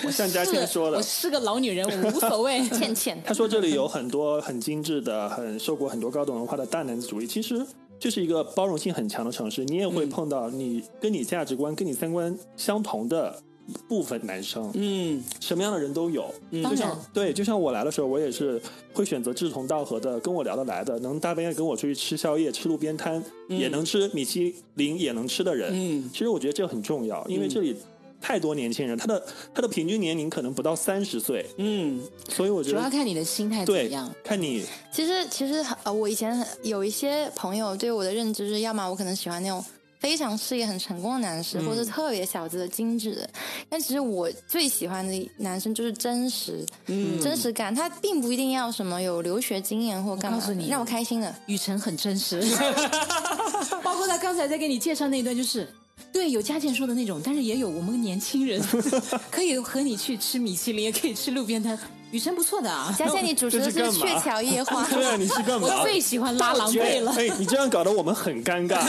[0.05, 2.61] 我像佳倩说的我，是个老女人，我无所谓。
[2.69, 7.65] 倩倩，她说这里有很多很精致的、很受过很多高等文化的大男子主义，其实
[7.99, 13.39] 这是一个包容性很强的城市，你也会碰到你跟你价值观、跟你三观相同的
[13.87, 16.33] 部分男生，嗯，什么样的人都有。
[16.51, 18.61] 嗯，就像，对，就像我来的时候，我也是
[18.93, 25.71] 会选择志同道合的，跟我聊得来的，能大半夜跟我出去吃宵夜、吃路边摊，也能吃米其林也能吃的人。
[25.73, 27.75] 嗯其实我觉得这很重要，因为这里
[28.19, 39.63] 太多年轻人，他的他的平均年龄可能不到三十岁，嗯，所以我觉得主要看你的心态怎么样。，看你其实其实呃，我以前有一些朋友对我的认知是，要么我可能喜欢那种
[39.99, 43.29] 非常事业很成功的男士，或者是特别小资的、精致的。
[43.67, 47.73] 但其实我最喜欢的男生就是真实，嗯，真实感。
[47.73, 51.35] 他并不一定要什么有留学经验或干嘛，我告诉你让我开心的。
[51.47, 52.41] 雨辰很真实，
[53.83, 55.67] 包括包括他刚才在给你介绍那一段，就是
[56.13, 58.61] 对有嘉健说的那种，但是也有我们年轻人
[59.31, 61.75] 可以和你去吃米其林，也可以吃路边摊。
[62.11, 64.85] 雨辰不错的啊，佳倩，你主持的是《鹊桥夜话》。
[64.95, 65.67] 对啊，你是干嘛？
[65.67, 67.11] 我最喜欢拉郎狈了。
[67.17, 68.79] 哎，你这样搞得我们很尴尬。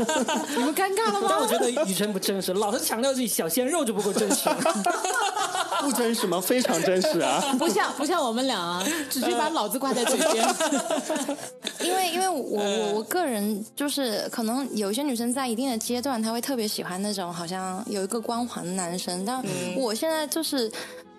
[0.56, 1.26] 你们尴尬了吗？
[1.28, 4.48] 但我觉得雨辰不真实，老是强调自己小鲜肉就不够真实。
[5.82, 6.40] 不真实吗？
[6.40, 7.42] 非常真实啊！
[7.58, 10.48] 不像不像我们俩啊，只是把老子挂在嘴边。
[11.80, 19.44] 因为因为我我我个人就是可能有一些女生在一定的阶段，她会特别喜欢那种好像有一个光环的男生，但
[19.76, 20.72] 我现在就是。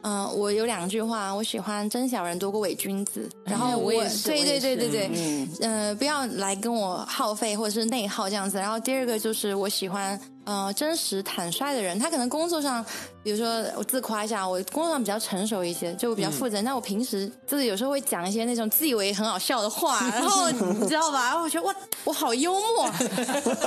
[0.04, 3.28] 嗯，我有两句话，我喜欢真小人多过伪君子。
[3.46, 8.58] 然后我也是，对对对对对，嗯，呃，不要来跟我耗费或者是内耗这样子。
[8.58, 10.20] 然后第二个就是我喜欢。
[10.46, 12.86] 呃，真实坦率的人，他可能工作上，
[13.24, 16.62] 比如说我自夸一下，我工作上比较成熟一些，就比较负责。
[16.62, 21.30] 但我平时就是有时候会讲一些那种自以为很好笑的话，然后你知道吧？
[21.30, 22.90] 然后我觉得哇，我好幽默。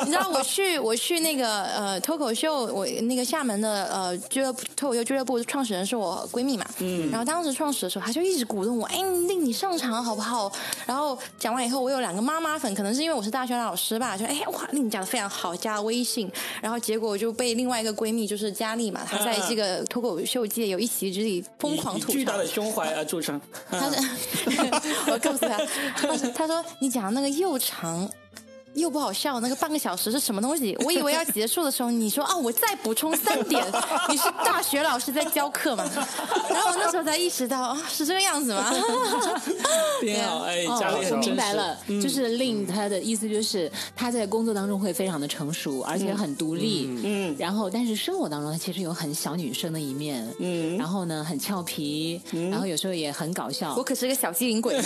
[0.04, 10.52] 你知道我去我去那个呃脱口秀，我那个厦门的呃俱乐部脱口秀俱乐部创始人是我闺蜜嘛，嗯，然后当时创始的时候，她就一直鼓动我，哎，令你上场好不好？
[10.84, 16.30] 然后讲完以后，我有两个妈妈粉，可能是因为我是大学老师吧，就哎哇，令你讲的非常好，加微信。
[16.61, 22.12] 然后结果我就被另外一个闺蜜，就是佳丽嘛，她在这个脱口秀界有一席之地，疯狂吐槽。
[22.12, 23.40] 巨大的胸怀而著称。
[23.70, 23.97] 他是，
[25.11, 25.59] 我告诉他，
[26.34, 28.09] 他说你讲那个又长。
[28.77, 30.77] 又不好笑，那个半个小时是什么东西？
[30.85, 33.64] 我以为要结束的时候，你说啊，我再补充三点。
[34.09, 35.85] 你是大学老师在教课吗？
[36.51, 38.70] 然后我那时候才意识到啊，是这个样子吗？
[40.01, 46.91] 天啊，哎，家里我明白了，就是令他的意思就是他在工作当中会非常的成熟，而且很独立。
[47.03, 50.27] 嗯，然后但是生活当中他其实有很小女生的一面。
[50.39, 52.20] 嗯，然后呢很俏皮，
[52.51, 53.74] 然后有时候也很搞笑。
[53.74, 54.79] 我可是个小机灵鬼。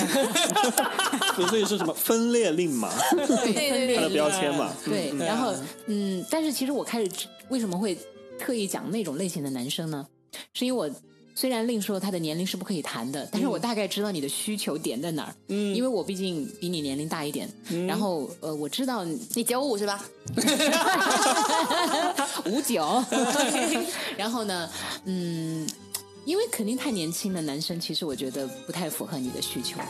[1.49, 2.88] 所以是什么分裂令嘛？
[3.16, 3.80] 对。
[3.95, 5.55] 他的标签嘛，对，然后
[5.87, 7.11] 嗯，但是其实我开始
[7.49, 7.97] 为什么会
[8.39, 10.07] 特意讲那种类型的男生呢？
[10.53, 10.95] 是因为我
[11.35, 15.35] 虽然另说他的年龄是不可以谈的，但是我大概知道你的需求点在哪儿。
[15.49, 17.49] 嗯，因为我毕竟比你年龄大一点，
[17.87, 20.05] 然后呃，我知道你九五是吧？
[22.47, 23.03] 五九。
[24.18, 24.68] 然后呢，
[25.05, 25.66] 嗯，
[26.24, 29.81] 因为肯定太年轻的男生，其实我觉得不太符合你的需求。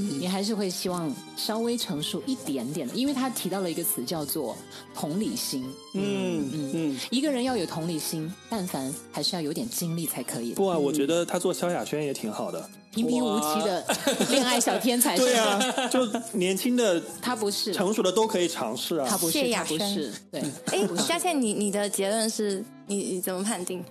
[0.00, 4.56] 你还是会希望稍微成熟一点点的，因为他提到了一个词叫做
[4.94, 5.64] 同理心。
[5.94, 10.52] 嗯嗯嗯，一个人要有同理心，但凡还是要有点经历才可以。
[10.52, 13.84] 不啊，我觉得他做萧亚轩也挺好的，平平无奇的
[14.30, 15.16] 恋爱小天才。
[15.16, 19.06] 对啊，就年轻的 他不是成熟的都可以尝试啊。
[19.08, 20.12] 他不是， 他不是。
[20.30, 23.84] 对，哎，佳倩，你你的结论是你你怎么判定？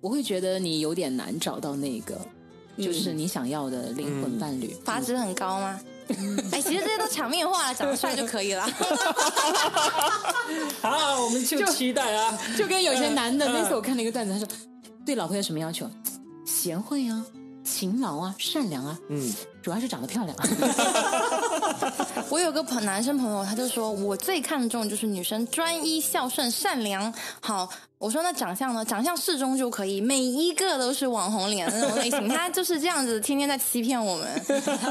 [0.00, 2.20] 我会觉得你有点难找到那个。
[2.78, 5.80] 就是你想要的灵魂伴侣，阀值很高吗？
[6.52, 8.68] 哎，其实这些都场面话，长得帅就可以了。
[10.82, 12.38] 好，我们就期待啊！
[12.58, 14.46] 就跟有些男的，那次我看了一个段子，他说
[15.06, 15.90] 对老婆有什么要求？
[16.44, 17.24] 贤惠啊，
[17.64, 18.98] 勤劳啊，善良啊。
[19.08, 20.36] 嗯，主要是长得漂亮。
[22.28, 27.10] 我有个朋男生朋友，他就说我最看重就是女生专一、孝顺、善良。
[27.40, 27.70] 好。
[28.04, 28.84] 我说那长相呢？
[28.84, 34.42] 长相适中就可以，每一个都是网红脸的那种类型，他就是这样子，天天在欺骗我们。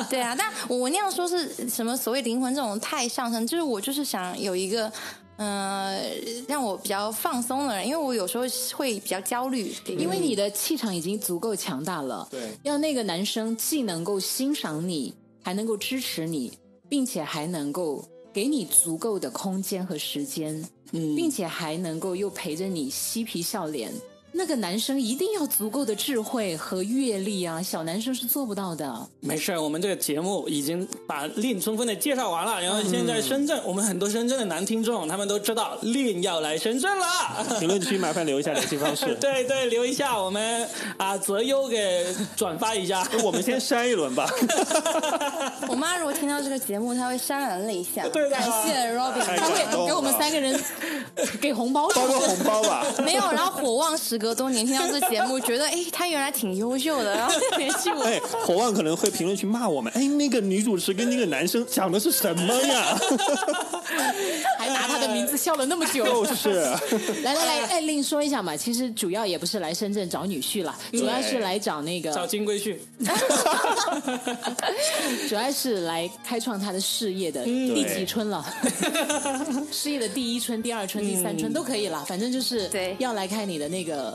[0.09, 4.91] 对啊，但我那样说是什么所谓灵魂这种太上升，就是我就是想有一个
[5.37, 6.01] 嗯
[6.47, 8.45] 让我比较放松的人，因为我有时候
[8.75, 12.27] 会比较焦虑，因为你的气场已经足够强大了。
[12.31, 16.51] 对，要那个男生既能够欣赏你，还能够支持你，
[16.89, 18.03] 并且还能够
[18.33, 20.67] 给你足够的空间和时间。
[20.93, 23.91] 并且还能够又陪着你嬉皮笑脸。
[24.35, 29.07] 那个男生一定要足够的智慧和阅历啊，小男生是做不到的。
[29.19, 37.05] 没事我们这个节目已经把令充分的介绍完了，然后现在深圳，我们很多深圳的男听众，他们都知道令要来深圳了。
[37.59, 39.13] 评论区麻烦留一下联系方式。
[39.21, 40.67] 对对，留一下，我们
[40.97, 42.03] 啊择优给
[42.35, 43.07] 转发一下。
[43.23, 44.27] 我们先删一轮吧。
[45.69, 48.07] 我妈如果听到这个节目，她会潸然泪下。
[48.07, 50.59] 对，感谢 Robin，她会给我们三个人
[51.39, 52.83] 给红包，包个红包吧。
[53.05, 54.22] 没有，然后火旺时。
[54.23, 58.03] 隔多年听到这节目，觉得哎，他原来挺优秀的，然后联系我。
[58.03, 59.91] 哎，火旺可能会评论区骂我们。
[59.93, 62.97] 哎，那个女主持跟那个男生讲的是什么呀？
[64.57, 66.25] 还拿他的名字笑了那么久。
[66.25, 66.53] 就是。
[67.21, 72.77] 来 来来，哎，另说一下嘛，其实主要也不是来深圳找女婿了，主要是来找那个 找金龟婿。
[75.27, 78.45] 主要是来开创他的事业的第几春了？
[79.69, 84.12] 事业的第一春、第二春、第三春都可以了，反正就是对要来开你的那个。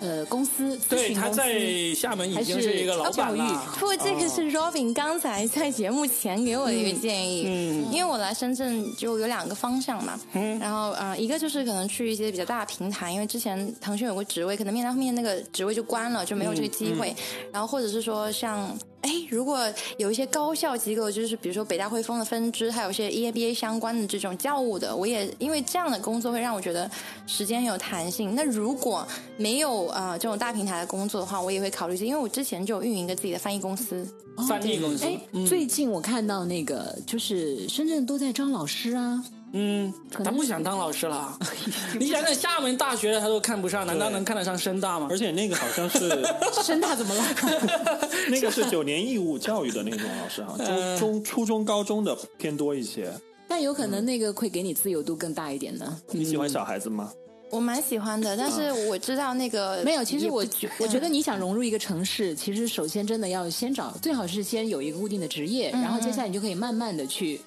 [0.00, 3.74] 呃公司咨对，询公司，他在厦门已经还是一个老板教育了。
[3.78, 7.92] 不过这个是 Robin 刚才在节目前给我的一个建议，嗯。
[7.92, 10.18] 因为我来深圳就有两个方向嘛，
[10.60, 17.14] 然后呃，一个就是可能去一些比较大的平台，因为之前腾讯有个职位，可能面到后面那个职位就关了，就没有这个机会，
[17.52, 18.76] 然后或者是说像。
[19.02, 26.90] 哎，如果有一些高校机构，就是比如说北大汇丰的分支，还有一些 E EABA 相关的这种教务的，我也因为这样的工作会让我觉得
[27.26, 28.34] 时间很有弹性。
[28.34, 34.06] 那如果没有呃这种大平台的工作的话，我也会考虑这，因为我之前就有运营一个自己的翻译公司。
[34.48, 41.38] 翻译公司，哎，最近我看到那个就是深圳都在招老师啊，嗯，他不想当老师了。
[41.98, 45.16] 你想想，厦门大学的他都看不上，难道能看得上深大吗而？
[45.16, 46.22] 且那个好像是
[46.62, 47.24] 深大怎么了？
[48.30, 53.10] 那个是九年义务教育的那种老师哈，中中初中高中的偏多一些。
[53.48, 55.98] 但有可能那个会给你自由度更大一点呢。
[56.10, 57.10] 你喜欢小孩子吗？
[57.50, 67.40] 我蛮喜欢的，但是我知道那个没有，其实我觉我觉得你想融入一个城市，其实首先真的要先找，最好是先有一个固定的职业，然后接下来你就可以慢慢的去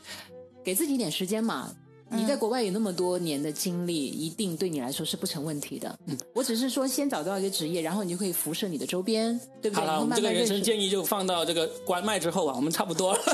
[0.63, 1.71] 给自己一点时间嘛。
[2.12, 5.97] 你在国外有那么多年的经历，一定对你来说是不成问题的。
[6.07, 9.86] 嗯，我只是说先找到一个职业，然后你就可以辐射你的周边，对不对？
[9.86, 10.45] 好了，我们这个人。
[10.51, 13.20] 生建议就放到这个关麦之后啊，我们差不多了，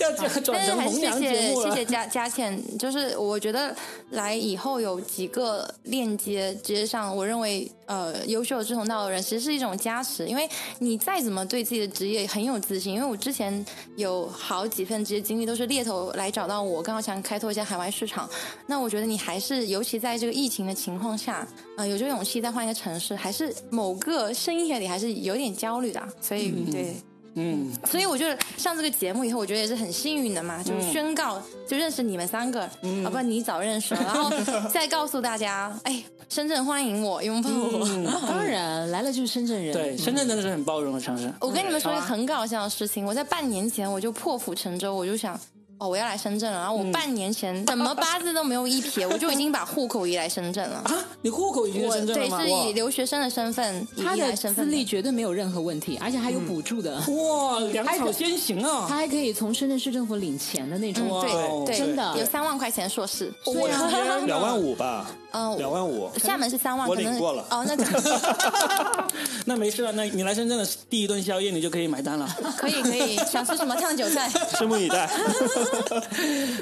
[0.00, 1.70] 要转成红娘节目了。
[1.70, 3.72] 谢谢谢佳 佳倩，就是我觉得
[4.10, 13.64] 来以后有几个链接，直接上我认为呃优秀的志同道合的人，其实是一种加持，因为你再怎么对自己的职业很有自信，因为我之前
[13.96, 18.28] 有好几份职业经历都是猎头来找到我，刚好想开拓一下海外市场，
[18.66, 26.94] 那我觉得你还是尤其在这个疫情的情况下，呃有这个勇气再换一个城市，还是某个深夜里还是有点焦虑的啊，所以、对。
[27.38, 28.24] 嗯，所以我就
[28.56, 34.30] 上这个节目以后，我觉得也是很幸运的嘛，就宣告就认识你们三个，啊不，你早认识了，然后
[34.70, 38.26] 再告诉大家，哎，深圳欢迎我，拥抱我。
[38.26, 41.30] 当然来了就是深圳人，对，深圳真的是很包容的城市。
[41.40, 45.38] 我跟你们说一个很搞笑的事情，我在半年前我就破釜沉舟，我就想。
[45.78, 46.58] 哦，我要来深圳了。
[46.58, 50.78] 然后我半年前 什么八字都没有一撇，我就已经把户口移来深圳了。
[50.78, 52.38] 啊，你户口已经我在深圳了吗？
[52.38, 58.98] 对是以留学生的身份移他的资历绝对没有任何问题，而且还有补助的，哇，粮草先行啊他啊！
[58.98, 61.06] 还可以从深圳市政府领钱的那种。
[61.20, 63.32] 对对，真的有三万块钱硕士。
[63.44, 63.90] 对啊，
[64.26, 66.10] 两万五吧，嗯，两万五。
[66.18, 67.76] 厦门是三万，我可能领过了哦，那
[69.44, 72.28] 那没事了，那你来深圳的第一顿宵夜你就可以买单了。
[72.56, 74.28] 可以可以，想吃什么烫韭菜？
[74.54, 75.08] 拭目以待。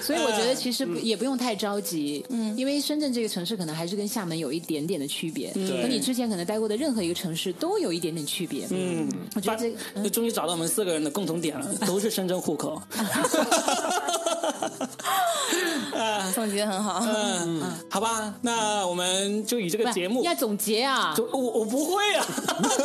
[0.00, 8.66] 所以我觉得其实也不用太着急，嗯，因为深圳这个城市可能还是跟厦门有一点点的区别，嗯和你之前可能待过的任何一个城市都有一点点区别。
[8.70, 12.80] 嗯，我觉得这终于找到我们四个人的共同点了，都是深圳户口。
[16.34, 17.04] 总结得很好。
[17.06, 20.22] 嗯，好吧，那我们就以这个节目。
[20.24, 21.14] 要总结啊。
[21.32, 22.26] 我我不会啊，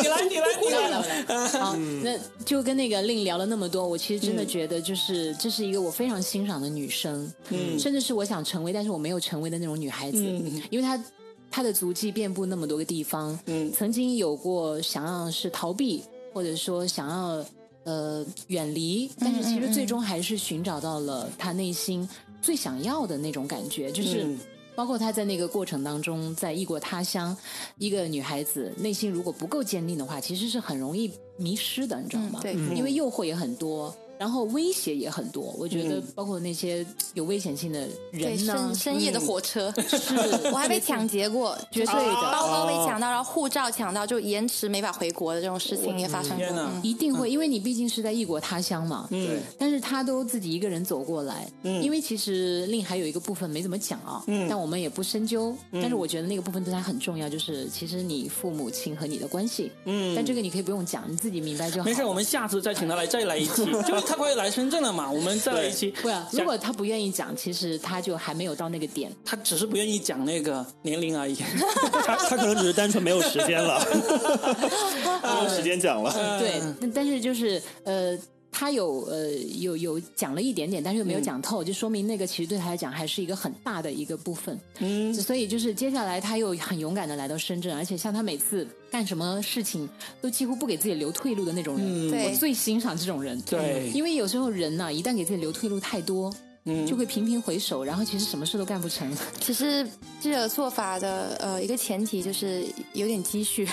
[0.02, 0.90] 你来你来你来。
[0.90, 1.48] 来来。
[1.60, 10.62] 好，那就跟那个令聊了那么多，我其实真的觉得，就是这是一个我非常欣赏的女生，嗯，甚至是我想成为，但是我没有成为的那种女孩子，嗯。
[10.70, 11.04] 因为她
[11.50, 13.72] 她的足迹遍布那么多个地方，嗯。
[13.72, 16.04] 曾经有过想要是逃避，
[16.34, 17.44] 或者说想要
[17.84, 22.08] 呃远离，但是其实最终还是寻找到了他内心
[22.42, 24.24] 最想要的那种感觉，就是。
[24.24, 24.40] 嗯
[24.76, 27.36] 包括他在那个过程当中，在异国他乡，
[27.78, 32.40] 一个女孩子内心如果不够坚定的话，其实是很容易迷失的，你知道吗？
[32.42, 35.44] 对，因为诱惑也很多，然后威胁也很多。
[35.58, 40.14] 我觉得包括那些有危险性的人呢深，深夜的火车， 是
[40.52, 42.14] 我还被抢劫过，绝对的。
[42.14, 46.46] 包包被抢到，然后护照抢到，就延迟没法回国的这种事情也发生过。
[46.50, 49.08] 嗯一定会，因为你毕竟是在异国他乡嘛。
[49.12, 55.56] 嗯但是他都自己一个人走过来，嗯因为其实令还有一个部分没怎么讲啊，嗯但我们也不深究。
[55.72, 59.72] 但是我觉得那个部分对他很重要，就是其实你父母亲和你的关系。
[59.86, 61.86] 嗯但这个你可以不用讲，你自己明白就好。
[61.86, 65.92] 没事，我们下次再请他来再来一期， 就是他快来深圳了嘛，我们再来一期。
[66.02, 69.16] 不啊，如果他不愿意讲，其实他就还没有到那个点。
[69.24, 71.36] 他只是不愿意讲那个年龄而已。
[72.04, 73.80] 他 他可能只是单纯没有时间了，
[75.24, 76.12] 没有时间讲了。
[76.40, 78.18] 对，但但是就是呃。
[78.52, 84.60] 他有呃有有讲了一点点，但是又没有讲透，就说明那个其实对他来讲还是一个很大的一个部分。
[84.80, 89.88] 嗯，所以就是接下来他又很勇敢的来到深圳，而且像他每次干什么事情
[90.22, 93.40] 都几乎不给自己留退路的那种人，嗯我最欣赏这种人。
[93.42, 96.34] 对因为有时候人呐、一旦给自己留退路太多，
[96.66, 99.10] 嗯就会频频回首，然后其实什么事都干不成。
[99.40, 99.88] 其实
[100.22, 103.68] 这个做法的呃一个前提就是有点积蓄，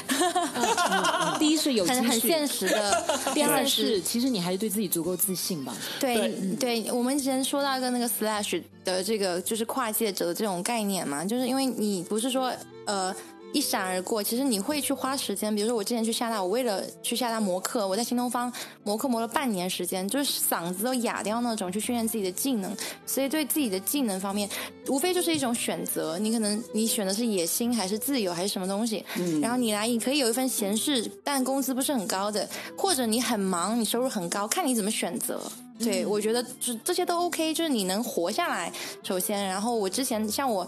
[1.39, 3.05] 第一是有积很很，现实的。
[3.35, 5.77] 第二是其实你还是对自己足够自信吧。
[5.99, 12.53] 对对，我们之前说到一个那个 slash 的这个就是跨界者的这种概念嘛，就是因为你不是说
[12.87, 13.15] 呃
[13.53, 14.23] 一闪而过。
[14.23, 18.53] 其实你会去花时间，比如说我之前去厦大，我为了去厦大磨课，我在新东方
[18.85, 22.75] 磨课磨了半年时间，就是嗓子都哑掉那种，去训练自己的技能。
[23.07, 24.49] 所以对自己的技能方面，
[24.89, 26.19] 无非就是一种选择。
[26.19, 29.05] 你可能你选的是野心，还是自由，还是什么东西？
[29.41, 35.41] 然后你来，你可以有一份闲事，但工资不是很高的，或者你很忙，你收入很高，看你怎么选择。
[35.79, 39.45] 对，我觉得这这些都 OK，就是你能活下来，首先。
[39.45, 40.67] 然后我之前像我，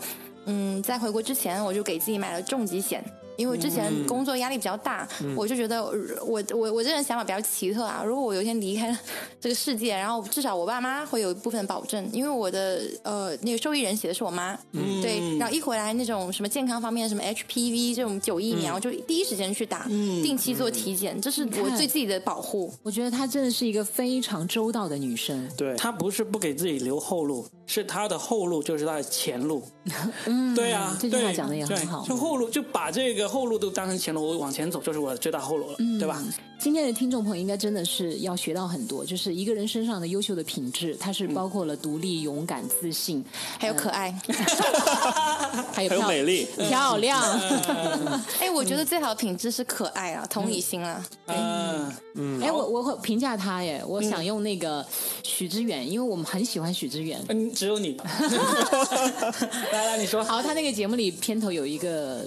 [0.48, 3.04] 嗯，在回国之前，我就给自己买了重疾险。
[3.36, 8.02] 因为之前工作压力比较大，我就觉得我我我这人想法比较奇特啊。
[8.04, 8.98] 如果我有一天离开了
[9.40, 15.38] 这个世界，然后至少我爸妈会有一部分保证，因为我的呃那个受益人写的是我妈，对。
[15.38, 22.74] 然后一回来那种什么健康方面什么 HPV 这种九疫苗，就第一时间去打，定期做体检，这是我对自己的保护。
[22.82, 25.48] 我觉得她真的是一个非常周到的女生。
[25.56, 29.62] 对，她不是不给自己留后路，是他的后路就是他的前路。
[30.26, 32.04] 嗯，对啊，这句话讲的也很好。
[32.04, 33.28] 就后路就把这个。
[33.28, 36.20] 后路都当成前路，我往前走就是我的最大后路了，对吧？
[36.58, 43.24] 今天的听众朋友应该真的是要学到很多，就是一个人身上的优秀的品质，它是包括了独立、勇敢、自信，
[43.58, 44.10] 还有可爱，
[45.72, 47.22] 还有还有美丽、漂亮。
[48.40, 51.06] 哎，我觉得最好的品质是可爱啊，同理心啊。
[51.26, 52.42] 嗯嗯。
[52.42, 54.84] 哎，我我会评价他耶，我想用那个
[55.22, 57.24] 许知远，因为我们很喜欢许知远。
[57.28, 57.96] 嗯，只有你。
[59.72, 60.24] 来来，你说。
[60.24, 62.26] 好，他那个节目里片头有一个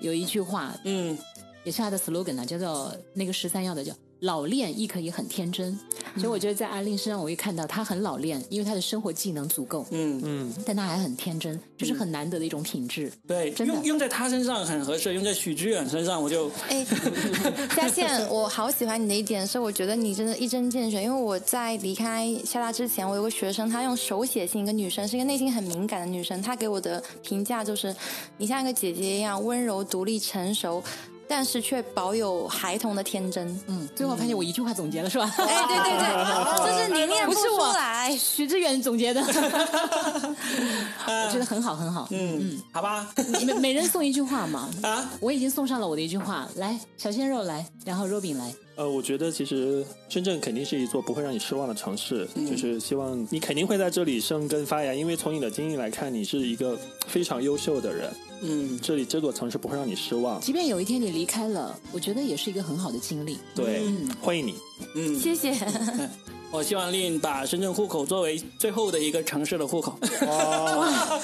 [0.00, 1.16] 有一句话，嗯。
[1.64, 3.92] 也是他的 slogan 呢，叫做那个十三幺的叫。
[4.20, 5.72] 老练亦可以很天真，
[6.16, 9.86] 所以我觉得在阿令身上，我会看到他很老练，因为他的生活技能足够。
[9.90, 13.10] 嗯嗯，但他还很天真，就是很难得的一种品质。
[13.26, 16.50] 对，真的用用在他身上很合适，用在许知远身上我就。
[16.68, 16.84] 哎，
[17.74, 21.02] 佳倩，我好喜欢你的一点是，我觉得你真的一针见血。
[21.02, 27.96] 因为我在离开厦大之前，我有个学生，他用手写信，一个女生，是一个内心很敏感的女生，她给我的评价就是，
[28.36, 30.84] 你像一个姐姐一样温柔、独立、成熟。
[31.32, 33.46] 但是却保有孩童的天真。
[33.68, 35.32] 嗯，最后发现我一句话总结了是吧？
[35.38, 37.40] 哎，对对对， 这是你念不出
[37.72, 39.22] 来，徐志远总结的。
[41.06, 42.08] 我觉得很好很好。
[42.10, 43.08] 嗯嗯，好吧，
[43.46, 44.68] 每每人送一句话嘛。
[44.82, 48.52] 啊，我已经送上了我的一句话，来，小鲜肉来，然后若饼来。
[48.80, 58.10] 呃，我觉得其实深圳肯定是一座不会让你失望的城市，就是希望你肯定会在这里生根发芽，因为从你的经历来看，你是一个非常优秀的人。
[58.40, 60.40] 嗯，这里这座城市不会让你失望。
[60.40, 63.36] 即便有一天你离开了，我觉得也是一个很好的经历。
[63.54, 63.82] 对，
[64.18, 64.54] 欢迎你。
[64.94, 65.54] 嗯，谢谢。
[66.52, 69.96] 我希望令把深圳户口作为最后的一个城市的户口。
[70.26, 71.20] 哇，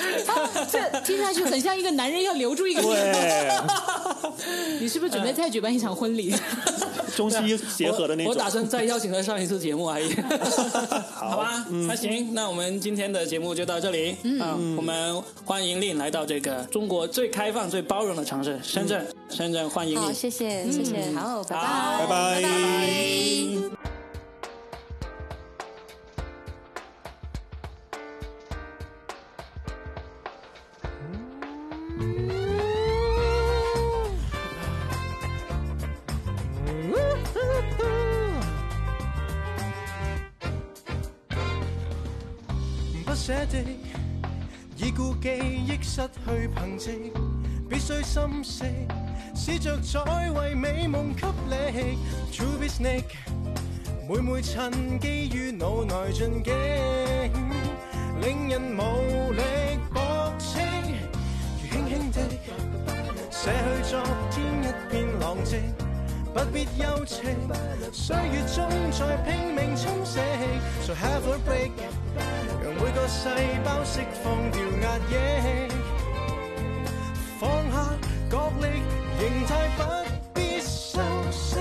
[0.70, 3.64] 这听上去很像一个男人要留住一个女人。
[4.80, 6.34] 你是不是准备再举办一场婚礼？
[7.16, 8.32] 中西结合的那种。
[8.32, 10.14] 我打算再邀请他上一次节目而已。
[11.12, 14.16] 好吧，那行，那我们今天的节目就到这里。
[14.22, 19.06] 嗯，我们欢迎令来到这个中国最开放、最包容的城市——深圳。
[19.28, 19.98] 深圳欢迎你。
[19.98, 21.10] 好，谢谢，谢谢。
[21.12, 23.75] 好，拜拜，拜拜。
[43.26, 43.58] 捨的
[44.76, 46.92] 已故記憶失去憑藉，
[47.68, 48.64] 必須心息，
[49.34, 51.98] 試着再為美夢給力。
[52.36, 53.16] To be snake，
[54.08, 57.32] 每每趁機於腦內進擊，
[58.20, 59.42] 令人無力
[59.92, 60.60] 駁斥。
[61.60, 62.20] 如輕輕的
[63.32, 64.00] 捨去昨
[64.30, 65.62] 天一片狼藉，
[66.36, 67.22] 不必憂戚，
[67.92, 70.20] 歲月中在拼命冲洗。
[70.82, 71.72] So have a break。
[72.62, 75.12] 讓每個細胞釋放掉壓抑，
[77.40, 77.74] 放下
[78.30, 78.66] 角力
[79.18, 79.80] 形態，不
[80.34, 81.00] 必修
[81.32, 81.56] 飾。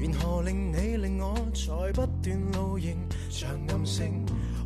[0.00, 2.96] 緣何令你令我在不斷露營，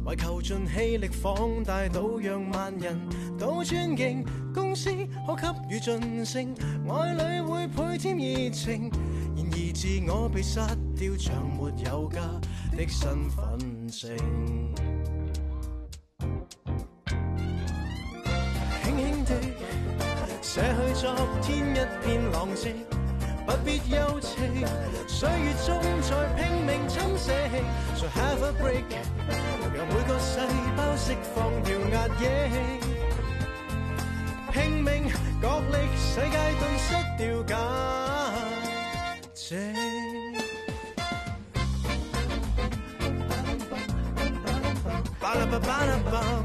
[0.09, 2.99] 为求盡氣力放大到讓萬人
[3.39, 4.25] 都尊敬。
[4.55, 4.91] 公司
[5.27, 6.55] 可給予晉升，
[6.89, 8.91] 愛侶會倍添熱情。
[9.37, 10.67] 然而自我被殺
[10.97, 12.21] 掉，像沒有家
[12.75, 14.17] 的身份證。
[18.83, 19.35] 輕輕地
[20.41, 22.75] 捨去昨天一片狼藉，
[23.45, 24.39] 不必憂戚。
[25.07, 27.27] 歲月中再拼命侵蝕
[27.97, 28.85] ，So have a break，
[29.79, 30.45] 让每個細
[30.77, 32.23] 胞釋放掉壓抑。
[34.53, 35.09] 拼命
[35.41, 37.57] 角力，世界頓失掉假。
[45.21, 46.45] Ba-da-ba-ba-da-bum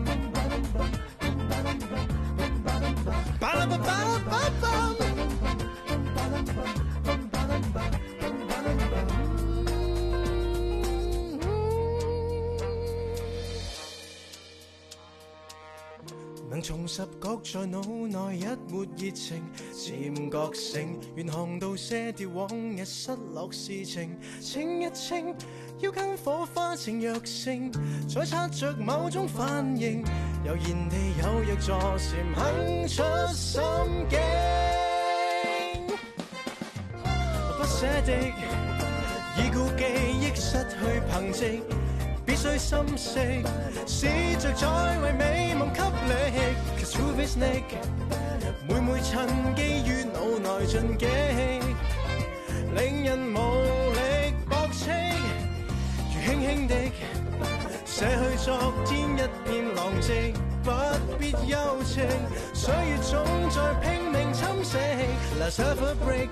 [3.65, 4.92] 能
[16.63, 25.35] 重拾觉在脑内一抹热情，渐觉醒，愿看到些掉往日失落事情，清一清，
[25.81, 27.69] 要跟火花情若性，
[28.07, 30.05] 再擦着某种反应，
[30.45, 33.03] 悠然地有若坐禅，肯出
[33.33, 33.61] 心
[34.09, 34.19] 境，
[37.57, 38.13] 不舍的，
[39.37, 39.83] 已故记
[40.21, 41.61] 忆失去凭藉。
[42.33, 43.19] 必须心息，
[43.85, 44.07] 试
[44.39, 44.67] 着再
[45.03, 46.13] 为美梦给力。
[46.79, 47.85] Cause truth is naked，
[48.67, 51.05] 每每趁机于脑内进击，
[52.73, 53.37] 令人无
[53.93, 54.89] 力驳斥。
[56.09, 56.75] 如轻轻的
[57.85, 60.33] 舍去昨天一片狼藉，
[60.63, 60.71] 不
[61.19, 62.03] 必忧情。
[62.55, 64.79] 岁月总在拼命侵蚀。
[65.39, 66.29] Let's have a break，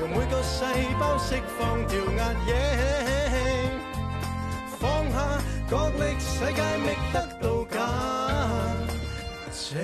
[0.00, 0.64] 用每个细
[0.98, 3.53] 胞释放掉压抑。
[5.70, 7.76] 角力，世界觅得到价
[9.52, 9.76] 值。